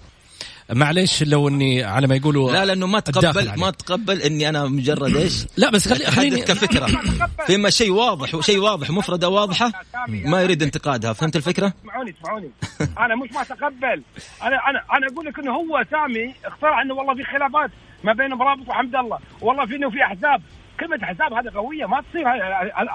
[0.71, 3.60] معليش لو إني على ما يقولوا لا لأنه ما تقبل.
[3.60, 6.88] ما تقبل إني أنا مجرد إيش؟ لا بس خلي خليني كفكرة.
[7.47, 9.71] فيما شيء واضح شيء واضح مفردة واضحة
[10.08, 11.13] ما يريد انتقادها.
[11.13, 12.51] فهمت الفكرة؟ اسمعوني اسمعوني.
[12.99, 14.03] أنا مش ما اتقبل
[14.43, 17.71] أنا أنا أنا أقول لك إنه هو سامي اخترع إنه والله في خلافات
[18.03, 19.19] ما بين مرابط وحمد الله.
[19.41, 20.41] والله في إنه في أحزاب.
[20.79, 22.27] كلمه احزاب هذه قوية ما تصير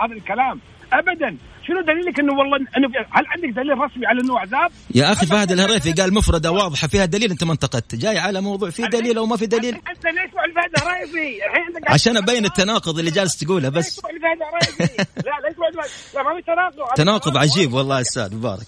[0.05, 0.61] هذا الكلام.
[0.93, 1.37] ابدا.
[1.67, 5.53] شنو دليلك إنه والله إنه هل عندك دليل رسمي على إنه احزاب؟ يا أخي فهد
[5.53, 9.27] الهريفي قال مفردة واضحة فيها دليل أنت ما انتقدت جاي على موضوع في دليل أو
[9.27, 13.11] ما في دليل؟ انت ليش تروح لفهد هريفي؟ الحين أنت قاعد- عشان أبين التناقض اللي
[13.11, 16.95] جالس تقوله ليش بس تروح لفهد هريفي؟ لا ليش لفهد- لا ما في تناقض.
[16.97, 18.67] تناقض عجيب والله أستاذ مبارك.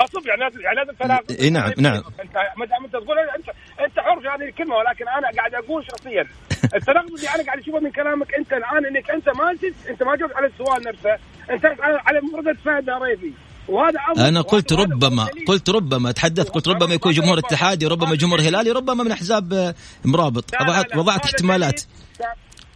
[0.00, 2.02] اصب يعني لازم يعني لازم تناقض إي نعم، نعم.
[2.22, 3.48] انت ما دام أنت تقول انت
[3.80, 6.26] أنت حر في هذه الكلمة ولكن أنا قاعد أقول شخصيا.
[6.76, 10.16] التناقض اللي أنا قاعد أشوفه من كلامك أنت الآن إنك أنت ما جبت أنت ما
[10.16, 11.18] جاوبت على السؤال نفسه.
[11.50, 13.32] أنت على على مفردة فهد هريفي
[13.68, 15.28] وهذا أمر أنا قلت ربما.
[15.46, 19.74] قلت ربما تحدثت قلت ربما يكون جمهور اتحادي ربما جمهور هلالي ربما من أحزاب آه،
[20.04, 20.44] مرابط.
[20.60, 21.80] وضعت وضعت احتمالات.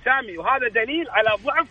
[0.05, 1.67] سامي وهذا دليل على ضعف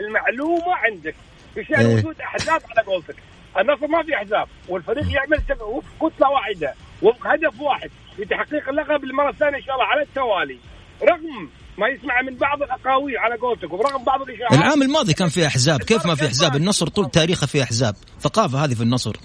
[0.00, 1.14] المعلومة عندك.
[1.54, 1.94] في شان إيه.
[1.94, 3.16] وجود أحزاب على قولتك.
[3.60, 9.04] النصر ما في أحزاب والفريق يعمل تب- وفق كتلة واحدة وفق هدف واحد لتحقيق اللقب
[9.04, 10.58] للمره الثانية إن شاء الله على التوالي.
[11.02, 14.52] رغم ما يسمع من بعض الأقاويل على قولتك ورغم بعض الإشاعات.
[14.52, 15.82] العام الماضي كان في أحزاب.
[15.82, 17.94] كيف ما في أحزاب؟ النصر طول تاريخه في أحزاب.
[18.20, 19.16] ثقافة هذه في النصر.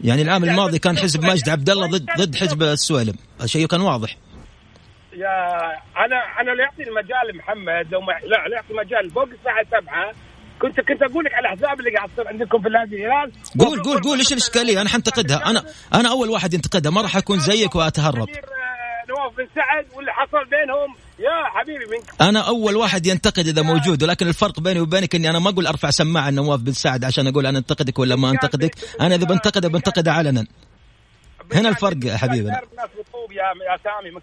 [0.00, 3.14] يعني العام الماضي كان حزب ماجد عبد الله ضد ضد حزب السويلم.
[3.42, 4.16] الشيء كان واضح.
[5.16, 5.28] يا
[6.04, 10.12] أنا أنا لا يعطي المجال محمد لو ما لا لا يعطي مجال فوق الساعة 7
[10.62, 13.32] كنت كنت أقول لك على الأحزاب اللي قاعد تصير عندكم في النادي الهلال.
[13.58, 15.50] قول قول قول إيش الإشكالية؟ أنا حنتقدها.
[15.50, 15.64] أنا
[15.94, 16.92] أنا أول واحد ينتقدها.
[16.92, 18.28] ما راح أكون زيك وأتهرب.
[18.28, 18.34] آه،
[19.08, 20.94] نواف بن سعد واللي حصل بينهم.
[21.18, 25.38] يا حبيبي من أنا أول واحد ينتقد إذا موجود ولكن الفرق بيني وبينك إني أنا
[25.38, 28.74] ما أقول أرفع سماعة نواف بن سعد عشان أقول أنا أنتقدك ولا ما أنتقدك.
[29.00, 30.46] أنا إذا بنتقد بنتقد علنا.
[31.54, 32.60] هنا الفرق يا حبيبنا
[33.32, 34.20] يا سامي من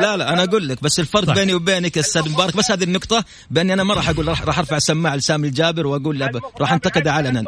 [0.00, 1.34] لا لا أنا أقول لك بس الفرق صح.
[1.34, 5.16] بيني وبينك أستاذ مبارك بس هذه النقطة بأني أنا ما راح أقول راح أرفع سماعة
[5.16, 7.44] لسامي الجابر وأقول له راح انتقد علنا.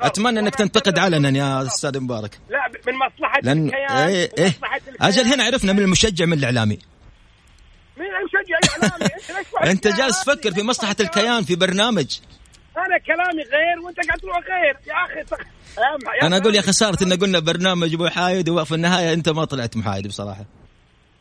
[0.00, 2.38] أتمنى أنك تنتقد علنا يا أستاذ مبارك.
[2.50, 4.30] لا من مصلحه لأن الكيان إيه.
[4.38, 4.54] إيه
[5.00, 6.78] أجل هنا عرفنا من المشجع من الإعلامي.
[7.98, 9.70] مين المشجع؟ الإعلامي.
[9.72, 12.18] أنت جالس تفكر في مصلحة الكيان في برنامج.
[12.86, 14.76] أنا كلامي غير وأنت قاعد تروح غير.
[14.86, 19.76] يا أخي أنا أقول يا خساره إن قلنا برنامج محايد وفي النهاية أنت ما طلعت
[19.76, 20.44] محايد بصراحة.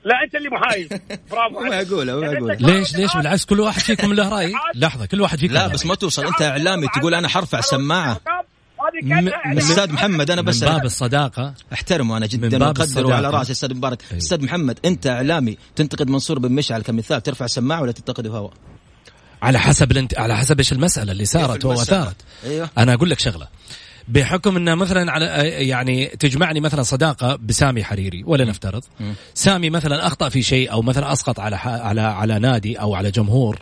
[0.04, 1.02] لا أنت اللي محايد.
[1.32, 5.22] برافو ما اقولها ما اقولها ليش ليش بالعكس كل واحد فيكم له رأي؟ لحظة كل
[5.22, 5.54] واحد فيكم.
[5.54, 6.26] لا بس ما توصل.
[6.26, 8.22] أنت إعلامي تقول أنا حرفع سماعة.
[9.58, 11.54] أستاذ محمد أنا بس من باب الصداقة.
[11.74, 14.02] احترمه أنا جدا واقدره على راسي أستاذ مبارك.
[14.12, 14.17] أيوه.
[14.17, 18.52] أستاذ محمد أنت إعلامي تنتقد منصور بن مشعل كمثال ترفع سماعة ولا تنتقده هو
[19.41, 20.19] على حسب الانت...
[20.19, 22.69] على حسب إيش المسألة اللي صارت واثارت أيوه.
[22.78, 23.47] أنا أقول لك شغلة.
[24.08, 25.26] بحكم انه مثلا على
[25.67, 28.84] يعني تجمعني مثلا صداقة بسامي حريري ولا نفترض.
[29.34, 33.60] سامي مثلا أخطأ في شيء أو مثلا أسقط على على على نادي أو على جمهور.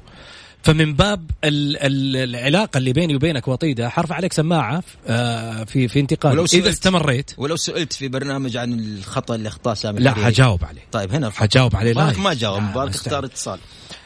[0.63, 5.99] فمن باب ال ال العلاقة اللي بيني وبينك وطيدة حرفع عليك سماعة آه، في في
[5.99, 7.31] انتقاد إذا استمريت.
[7.37, 10.81] ولو سئلت في برنامج عن الخطأ اللي اخطاه سامي لا حجاوب عليه.
[10.91, 11.93] طيب هنا حجاوب عليه.
[11.93, 13.59] لا ما جاوب مبارك اختار اتصال.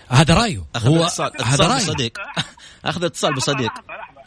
[0.09, 0.63] هذا رأيه.
[0.77, 1.07] هو
[1.43, 1.79] هذا رأيه.
[1.79, 2.19] صديق
[2.85, 3.71] أخذ اتصال بصديق.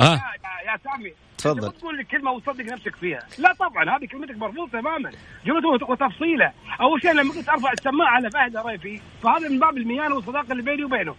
[0.01, 0.21] آه.
[0.66, 1.73] يا سامي تفضل.
[1.73, 3.21] تقول لي كلمة وتصدق نفسك فيها.
[3.38, 5.11] لا طبعا هذه كلمتك مرفوضه تماما.
[5.47, 6.53] جملته وتفصيلة.
[6.81, 10.62] أول شيء لما قلت أرفع السماعة على فهد الريفي فهذا من باب الميانة والصداقة اللي
[10.62, 11.14] بيني وبينه.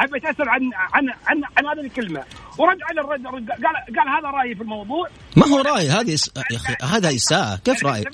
[0.00, 2.24] حبيت أسأل عن عن عن, عن هذه الكلمة.
[2.58, 5.08] ورد على الرد قال قال هذا رأيي في الموضوع.
[5.36, 6.18] ما هو رأي؟ هذه
[6.50, 7.56] يا أخي هذا إساءة.
[7.64, 8.08] كيف رأيك؟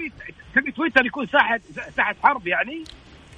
[0.55, 1.61] تبي تويتر يكون ساحه
[1.97, 2.85] ساحة حرب يعني؟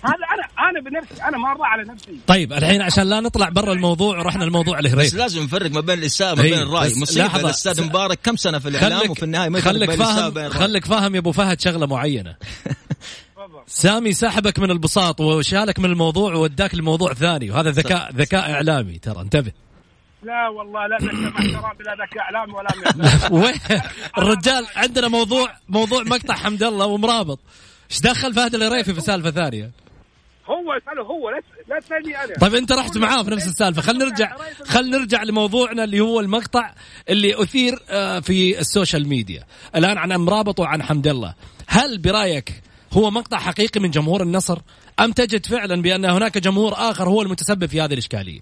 [0.05, 2.19] هذا أنا أنا بنفسي أنا ما أرضى على نفسي.
[2.27, 5.99] طيب الحين عشان لا نطلع برا الموضوع ورحنا الموضوع الهريب بس لازم نفرق ما بين
[5.99, 6.93] الإساءة وما بين الرأي.
[6.97, 11.21] مصيبه الأستاذ مبارك كم سنة في الإعلام وفي النهاية ما خليك فاهم خليك فاهم يا
[11.21, 12.37] أبو فهد شغلة معينة.
[13.67, 17.51] سامي سحبك من البساط وشالك من الموضوع ووداك لموضوع ثاني.
[17.51, 19.21] وهذا ذكاء ذكاء إعلامي ترى.
[19.21, 19.53] انتبه.
[20.23, 22.71] لا والله لا احترام لا ذكاء اعلامي ولا
[23.31, 23.81] وين؟
[24.19, 27.39] الرجال عندنا موضوع موضوع مقطع حمد الله ومرابط.
[27.91, 29.71] إيش دخل فهد الريفي في سالفة ثانية؟
[30.51, 31.31] هو اساله هو
[31.69, 32.35] لا تسألني أنا.
[32.41, 33.83] طيب أنت رحت معاه في نفس السالفة.
[33.83, 36.75] خلينا نرجع خلينا نرجع لموضوعنا اللي هو المقطع
[37.09, 39.45] اللي أثير آه، في السوشيال ميديا.
[39.77, 41.35] الآن عن مرابط وعن حمد الله.
[41.69, 44.59] هل برأيك هو مقطع حقيقي من جمهور النصر؟
[45.01, 48.41] أم تجد فعلا بأن هناك جمهور آخر هو المتسبب في هذه الإشكالية؟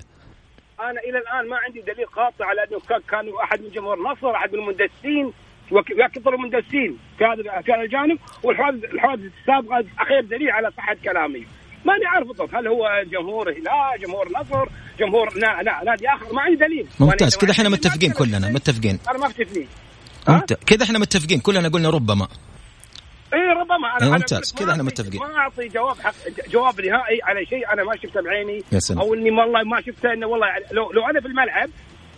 [0.81, 4.53] أنا إلى الآن ما عندي دليل قاطع على أنه كان أحد من جمهور النصر أحد
[4.53, 5.33] من المندسين
[5.71, 8.18] ويكثر المندسين في هذا في هذا الجانب.
[8.42, 11.47] والحوادث الحوادث السابقة أخير دليل على صحة كلامي.
[11.85, 12.55] ماني عارف بالضبط.
[12.55, 16.87] هل هو جمهور هلال جمهور نصر جمهور نا نا نادي آخر؟ ما عندي دليل.
[17.01, 17.37] ممتاز.
[17.37, 18.99] كذا إحنا متفقين كلنا متفقين.
[19.11, 19.67] أنا ما افتي
[20.67, 21.41] كذا إحنا متفقين.
[21.41, 22.29] كلنا قلنا ربما.
[23.35, 23.97] اي ربما.
[24.01, 24.53] أنا ممتاز.
[24.53, 25.21] كذا إحنا متفقين.
[25.21, 26.14] ما أعطي جواب حق
[26.51, 28.62] جواب نهائي على شيء أنا ما شفته بعيني.
[28.91, 31.71] أو إني والله ما شفته إنه والله لو لو أنا في الملعب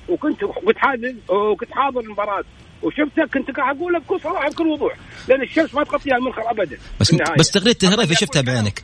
[0.09, 2.45] وكنت كنت حاضر وكنت حاضر المباراة
[2.83, 4.95] وشفتها كنت قاعد اقولها بكل صراحة بكل وضوح
[5.29, 6.79] لأن الشمس ما تغطيها المنخر ابدا.
[7.01, 8.83] بس بس تغريده الهريفي شفتها بعينك.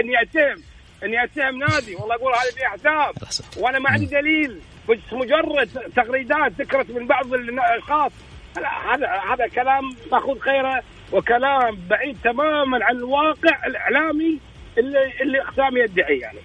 [0.00, 0.62] أني أتهم
[1.04, 3.14] أني أتهم نادي والله أقول هذه في حساب
[3.56, 8.12] وأنا ما عندي دليل بس مجرد تغريدات ذكرت من بعض الاشخاص
[8.56, 14.38] هذا هذا كلام ماخوذ خيره وكلام بعيد تماما عن الواقع الإعلامي
[14.78, 16.38] اللي اللي أقسام يدعي يعني.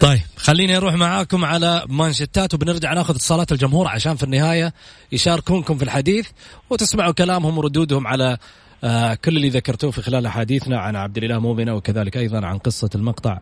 [0.00, 0.33] طيب.
[0.44, 4.74] خليني أروح معاكم على مانشتات وبنرجع ناخذ اتصالات الجمهور عشان في النهاية
[5.12, 6.28] يشاركونكم في الحديث
[6.70, 8.36] وتسمعوا كلامهم وردودهم على
[8.84, 12.90] آه كل اللي ذكرتوه في خلال أحاديثنا عن عبد الإله مؤمنه وكذلك أيضا عن قصة
[12.94, 13.38] المقطع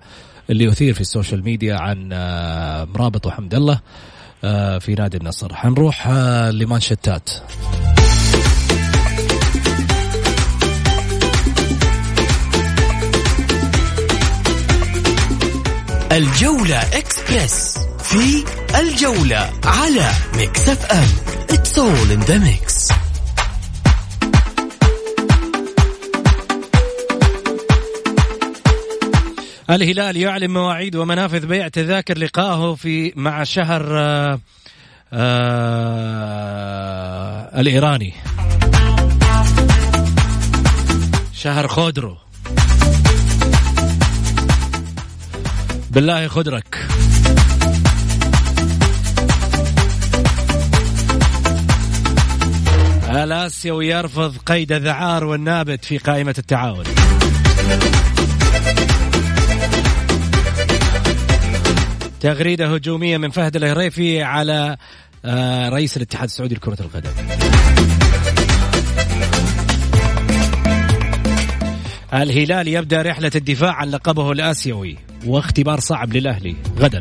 [0.51, 3.81] اللي يثير في السوشيال ميديا عن آه مرابط وحمد الله
[4.45, 5.55] آه في نادي النصر.
[5.55, 6.09] حنروح
[6.51, 7.31] لمانشتات
[16.13, 18.45] الجولة إكسبرس في
[18.81, 21.09] الجولة على ميكس اف ام
[22.13, 22.93] in the mix.
[29.71, 34.39] الهلال يعلن مواعيد ومنافذ بيع تذاكر لقائه في مع شهر آآ آه،
[35.13, 35.19] آآ
[37.53, 38.15] آه، الإيراني.
[41.35, 42.17] شهر خودرو.
[45.93, 46.79] بالله خدرك.
[53.11, 56.85] الاسيوي يرفض قيد الذعار والنابت في قائمة التعاون.
[62.21, 64.77] تغريدة هجومية من فهد الهريفي على
[65.25, 67.11] آه، رئيس الاتحاد السعودي لكرة القدم.
[72.15, 75.12] الهلال يبدأ رحلة الدفاع عن لقبه الآسيوي.
[75.27, 77.01] واختبار صعب للأهلي غدا.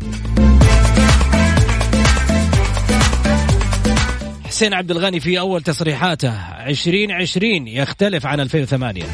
[4.44, 6.32] حسين عبد الغني في أول تصريحاته
[6.66, 9.04] 2020 يختلف عن 2008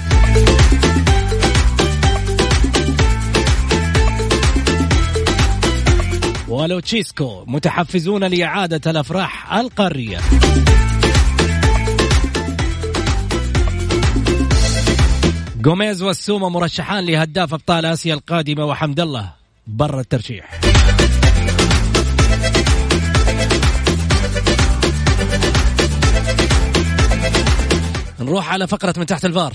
[6.48, 10.18] ولوتشيسكو متحفزون لإعادة الأفراح القارية.
[15.68, 19.32] جوميز والسومة مرشحان لهداف أبطال آسيا القادمة وحمد الله
[19.66, 20.60] برا الترشيح.
[28.20, 29.54] نروح على فقرة من تحت الفار.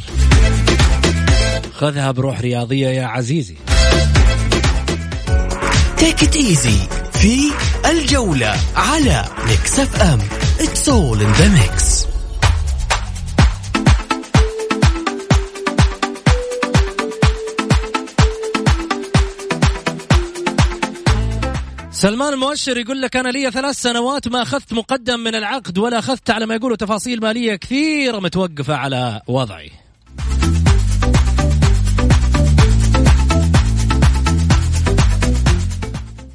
[1.74, 3.55] خذها بروح رياضية يا عزيزي.
[5.97, 6.78] take easy
[7.11, 7.51] في
[7.91, 10.20] الجولة على ميكس أف أم.
[10.60, 11.47] it's all in the
[22.04, 26.30] سلمان المؤشر يقول لك أنا لي ثلاث سنوات ما أخذت مقدم من العقد ولا أخذت
[26.30, 29.72] على ما يقولوا تفاصيل مالية كثيرة متوقفة على وضعي.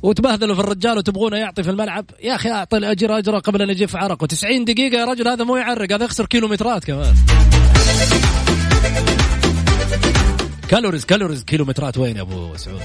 [0.02, 2.04] وتبهذلوا في الرجال وتبغونه يعطي في الملعب.
[2.22, 5.56] يا أخي أعطي الأجر اجره قبل أن يجف عرقه 90 دقيقة يا رجل هذا مو
[5.56, 7.14] يعرق هذا يخسر كيلومترات كمان.
[10.68, 12.82] calories calories كيلومترات وين يا أبو سعود؟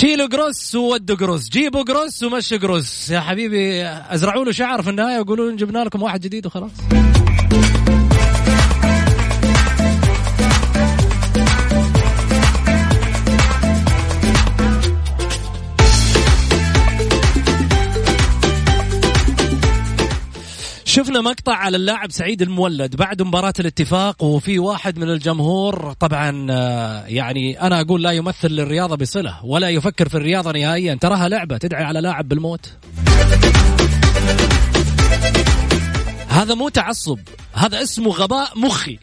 [0.00, 5.20] شيلوا قروس وودوا قروس جيبوا قروس ومشوا قروس يا حبيبي أزرعوا له شعر في النهاية
[5.20, 6.70] وقولوا جبنا لكم واحد جديد وخلاص.
[21.10, 27.06] شفنا مقطع على اللاعب سعيد المولد بعد مباراة الاتفاق وفي واحد من الجمهور طبعا آه،
[27.06, 30.94] يعني أنا أقول لا يمثل للرياضة بصلة ولا يفكر في الرياضة نهائيا.
[30.94, 32.72] تراها لعبة تدعي على لاعب بالموت.
[36.28, 37.18] هذا مو تعصب
[37.52, 38.98] هذا اسمه غباء مخي.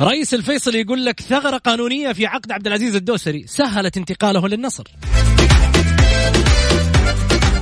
[0.00, 3.46] رئيس الفيصل يقول لك ثغرة قانونية في عقد عبد العزيز الدوسري.
[3.46, 4.84] سهلت انتقاله للنصر.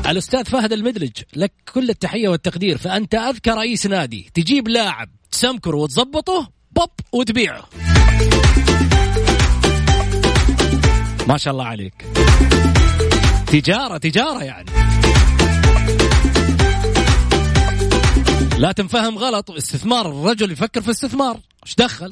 [0.09, 2.79] الأستاذ فهد المدلج لك كل التحية والتقدير.
[2.79, 4.31] فأنت أذكى رئيس نادي.
[4.35, 7.69] تجيب لاعب تسمكره وتظبطه بوب وتبيعه.
[11.29, 11.95] ما شاء الله عليك.
[13.47, 14.71] تجارة تجارة يعني.
[18.59, 21.41] لا تنفهم غلط استثمار الرجل يفكر في استثمار.
[21.67, 22.11] إيش دخل.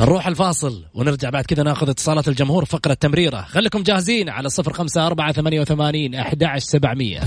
[0.00, 3.42] نروح الفاصل ونرجع بعد كذا ناخذ اتصالات الجمهور فقرة تمريرة.
[3.42, 7.20] خليكم جاهزين على صفر خمسة أربعة ثمانية وثمانين أحد سبعمية.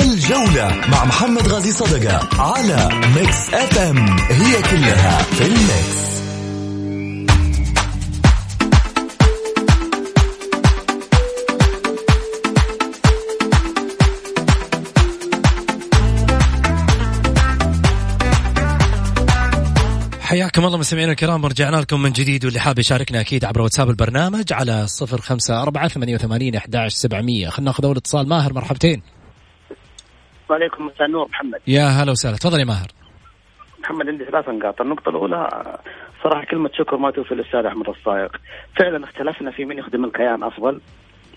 [0.00, 3.98] الجولة مع محمد غازي صدقة على ميكس اف ام
[4.30, 6.21] هي كلها في الميكس
[20.32, 24.52] حياكم الله مستمعينا الكرام رجعنا لكم من جديد واللي حاب يشاركنا أكيد عبر واتساب البرنامج
[24.52, 27.48] على صفر خمسة أربعة ثمانية وثمانين أحداش سبعمية.
[27.48, 28.28] خلنا ناخذ أول اتصال.
[28.28, 29.02] ماهر مرحبتين.
[30.50, 31.60] وعليكم مساء النور محمد.
[31.66, 32.36] يا هلا وسهلا.
[32.36, 32.88] تفضل يا ماهر.
[33.80, 34.80] محمد عندي ثلاث نقاط.
[34.80, 35.48] النقطة الأولى
[36.24, 38.28] صراحة كلمة شكر ما توفي للأستاذ أحمد الصايغ
[38.78, 40.80] فعلا اختلفنا في من يخدم الكيان أفضل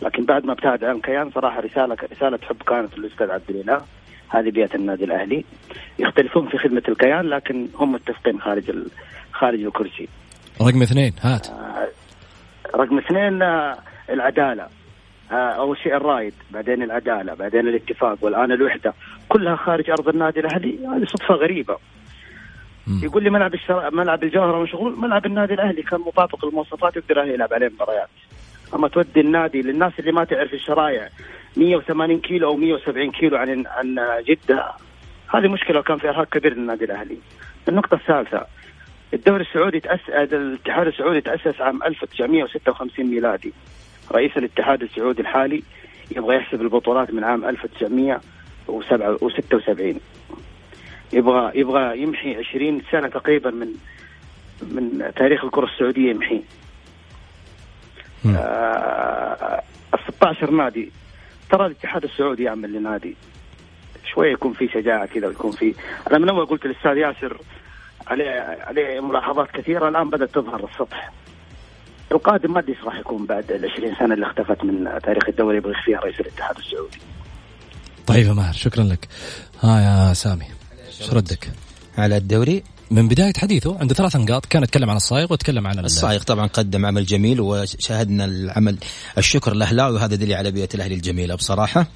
[0.02, 3.82] لكن بعد ما ابتعد عن الكيان صراحة رسالة رسالة حب كانت للأستاذ عبد الإله
[4.30, 5.46] هذه بيئة النادي الأهلي.
[6.00, 8.88] يختلفون في خدمة الكيان لكن هم متفقين خارج ال...
[9.32, 10.08] خارج الكرسي.
[10.62, 11.48] رقم اثنين هات.
[12.76, 13.78] رقم اثنين آه،
[14.10, 14.68] العدالة.
[15.32, 18.94] آه، أول شيء الرايد بعدين العدالة بعدين الاتفاق والآن الوحدة.
[19.30, 20.80] كلها خارج أرض النادي الأهلي.
[20.88, 21.78] هذه صدفة غريبة.
[22.88, 23.02] مم.
[23.04, 23.96] يقول لي ملعب الشر...
[23.96, 28.10] ملعب الجوهرة مشغول ملعب النادي الأهلي كان مطابق للمواصفات يقدر الاهلي يلعب عليه مباريات.
[28.74, 31.10] أما تودي النادي للناس اللي ما تعرف الشرايع
[31.58, 34.72] 180 كيلو أو 170 كيلو عن عن جدة
[35.28, 37.18] هذه مشكلة وكان في إرهاق كبير للنادي الأهلي.
[37.70, 38.46] النقطة الثالثة
[39.14, 43.54] الدوري السعودي تأسس الاتحاد السعودي تأسس عام 1956 ميلادي.
[44.12, 45.64] رئيس الاتحاد السعودي الحالي
[46.12, 50.00] يبغى يحسب البطولات من عام 1976
[51.14, 53.68] يبغى يبغى يمحي 20 سنة تقريبا من
[54.62, 56.42] من تاريخ الكرة السعودية يمحيه
[58.26, 59.62] آه
[60.08, 60.92] 16 نادي
[61.52, 63.16] ترى الاتحاد السعودي يعمل لنادي
[64.14, 65.76] شوية يكون في شجاعة كذا ويكون في
[66.12, 67.42] أنا من أول قلت للأستاذ ياسر
[68.08, 68.32] عليه
[68.68, 71.12] عليه ملاحظات كثيرة الآن بدأت تظهر السطح
[72.12, 75.74] القادم ما أدري راح يكون بعد ال 20 سنة اللي اختفت من تاريخ الدوري يبغى
[75.86, 76.98] فيها رئيس الاتحاد السعودي.
[78.08, 79.08] طيب يا ماهر شكرا لك.
[79.62, 80.46] ها يا سامي
[80.88, 81.52] إيش ردك؟
[81.98, 86.24] على الدوري من بداية حديثه عنده ثلاث نقاط كان يتكلم عن الصايغ وتكلم عن الصايغ
[86.24, 88.78] طبعا قدم عمل جميل وشاهدنا العمل
[89.18, 91.88] الشكر الاهلاوي وهذا دليل على بيئة الأهلي الجميلة بصراحة.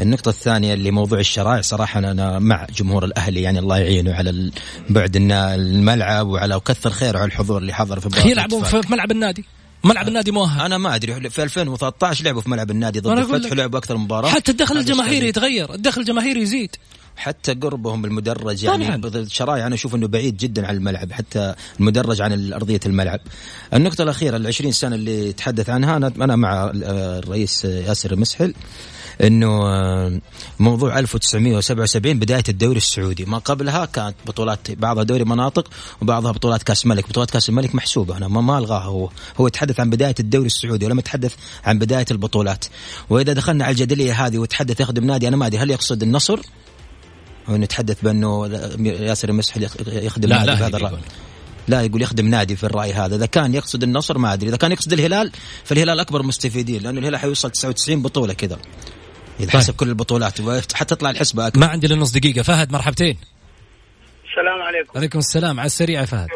[0.00, 4.50] النقطة الثانية اللي موضوع الشرائع صراحة أنا مع جمهور الأهلي يعني الله يعينه على
[4.90, 9.44] بعد الملعب وعلى وكثر خيره على الحضور اللي حضر في يلعبون في ملعب النادي.
[9.84, 10.60] ملعب النادي مؤهل.
[10.60, 14.28] أنا ما أدري في 2013 لعبوا في ملعب النادي ضد الفتح ولعبوا أكثر مباراة.
[14.28, 16.76] حتى الدخل الجماهيري يتغير الدخل الجماهيري يزيد.
[17.16, 22.52] حتى قربهم بالمدرج يعني الشرايع أنا أشوف إنه بعيد جدا عن الملعب حتى المدرج عن
[22.52, 23.20] أرضية الملعب.
[23.74, 28.54] النقطة الأخيرة ال 20 سنة اللي تحدث عنها أنا أنا مع الرئيس ياسر المسحل
[29.22, 29.48] إنه
[30.58, 33.24] موضوع 1977 بداية الدوري السعودي.
[33.24, 35.70] ما قبلها كانت بطولات بعضها دوري مناطق
[36.02, 37.08] وبعضها بطولات كأس ملك.
[37.08, 39.10] بطولات كأس الملك محسوبة أنا ما, ما ألغاها هو.
[39.36, 42.64] هو يتحدث عن بداية الدوري السعودي ولم يتحدث عن بداية البطولات.
[43.10, 46.40] وإذا دخلنا على الجدلية هذه وتحدث يخدم نادي أنا ما أدري هل يقصد النصر
[47.48, 48.46] ونتحدث بأنه
[48.80, 51.00] ياسر المسحل يخدم لا نادي لا بهذا الرأي.
[51.68, 53.16] لا يقول يخدم نادي في الرأي هذا.
[53.16, 54.48] إذا كان يقصد النصر ما أدري.
[54.48, 55.32] إذا كان يقصد الهلال
[55.64, 58.58] فالهلال أكبر مستفيدين لأنه الهلال حيوصل 99 بطولة كذا.
[59.40, 59.60] إذا طيب.
[59.60, 61.60] حسب كل البطولات حتى تطلع الحسبة أكبر.
[61.60, 62.42] ما عندي الا نص دقيقة.
[62.42, 63.18] فهد مرحبتين.
[64.30, 64.98] السلام عليكم.
[64.98, 65.60] عليكم السلام.
[65.60, 66.28] على السريع يا فهد.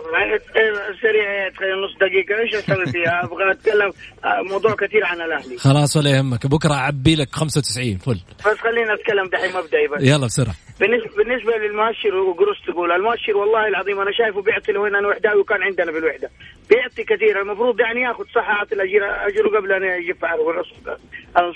[1.59, 3.91] سريع نص دقيقة إيش أسوي فيها؟ أبغى أتكلم
[4.25, 5.59] آه، موضوع كثير عن الأهلي.
[5.59, 6.47] خلاص ولا يهمك.
[6.47, 8.21] بكرة أعبي لك 95 فل.
[8.47, 10.03] بس خلينا أتكلم دحين مبدئي بس.
[10.03, 10.55] يلا بسرعة.
[10.81, 12.93] بالنسبة بالنسبة للمؤشر وقروس تقول.
[12.93, 16.31] المؤشر والله العظيم أنا شايفه بيعطي له هنا أنا وحداوي وكان عندنا في الوحدة
[16.71, 17.43] بيعطي كثير.
[17.43, 20.25] المفروض يعني ياخذ صحة الاجر أجره قبل أن يجف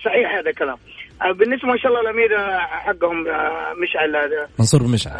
[0.04, 0.76] صحيح هذا الكلام.
[1.22, 3.20] آه، بالنسبة ما شاء الله الأمير آه، حقهم
[3.82, 5.12] مشعل منصور مشعل.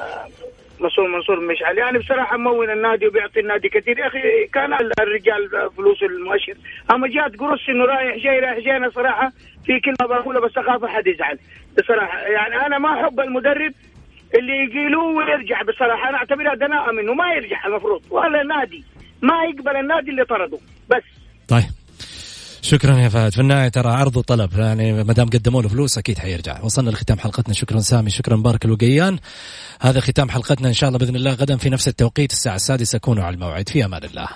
[0.81, 1.79] مسؤول منصور مشعل.
[1.79, 3.99] يعني بصراحة مول النادي وبيعطي النادي كثير.
[3.99, 6.55] يا أخي كان الرجال فلوس المؤشر.
[6.91, 9.33] أما جات قرص إنه رايح جاي رايح جاي أنا صراحة
[9.67, 11.39] في كلمة بقولها بس أخاف أحد يزعل.
[11.79, 13.73] بصراحة يعني أنا ما أحب المدرب
[14.35, 15.63] اللي يقيلوه ويرجع.
[15.63, 18.03] بصراحة أنا اعتبرها دناءة منه ما يرجع المفروض.
[18.11, 18.85] ولا نادي
[19.23, 20.59] ما يقبل النادي اللي طرده.
[20.91, 21.03] بس.
[21.49, 21.84] طيب.
[22.65, 23.33] شكرا يا فهد.
[23.33, 24.59] في النهاية ترى عرض وطلب.
[24.59, 26.61] يعني ما دام قدموا له فلوس أكيد حيرجع.
[26.63, 27.55] وصلنا لختام حلقتنا.
[27.55, 28.11] شكرا سامي.
[28.11, 29.19] شكرا مبارك الوقيان.
[29.81, 31.33] هذا ختام حلقتنا إن شاء الله بإذن الله.
[31.33, 32.33] غدا في نفس التوقيت.
[32.33, 32.99] الساعة السادسة.
[32.99, 33.69] كونوا على الموعد.
[33.69, 34.29] في أمان الله.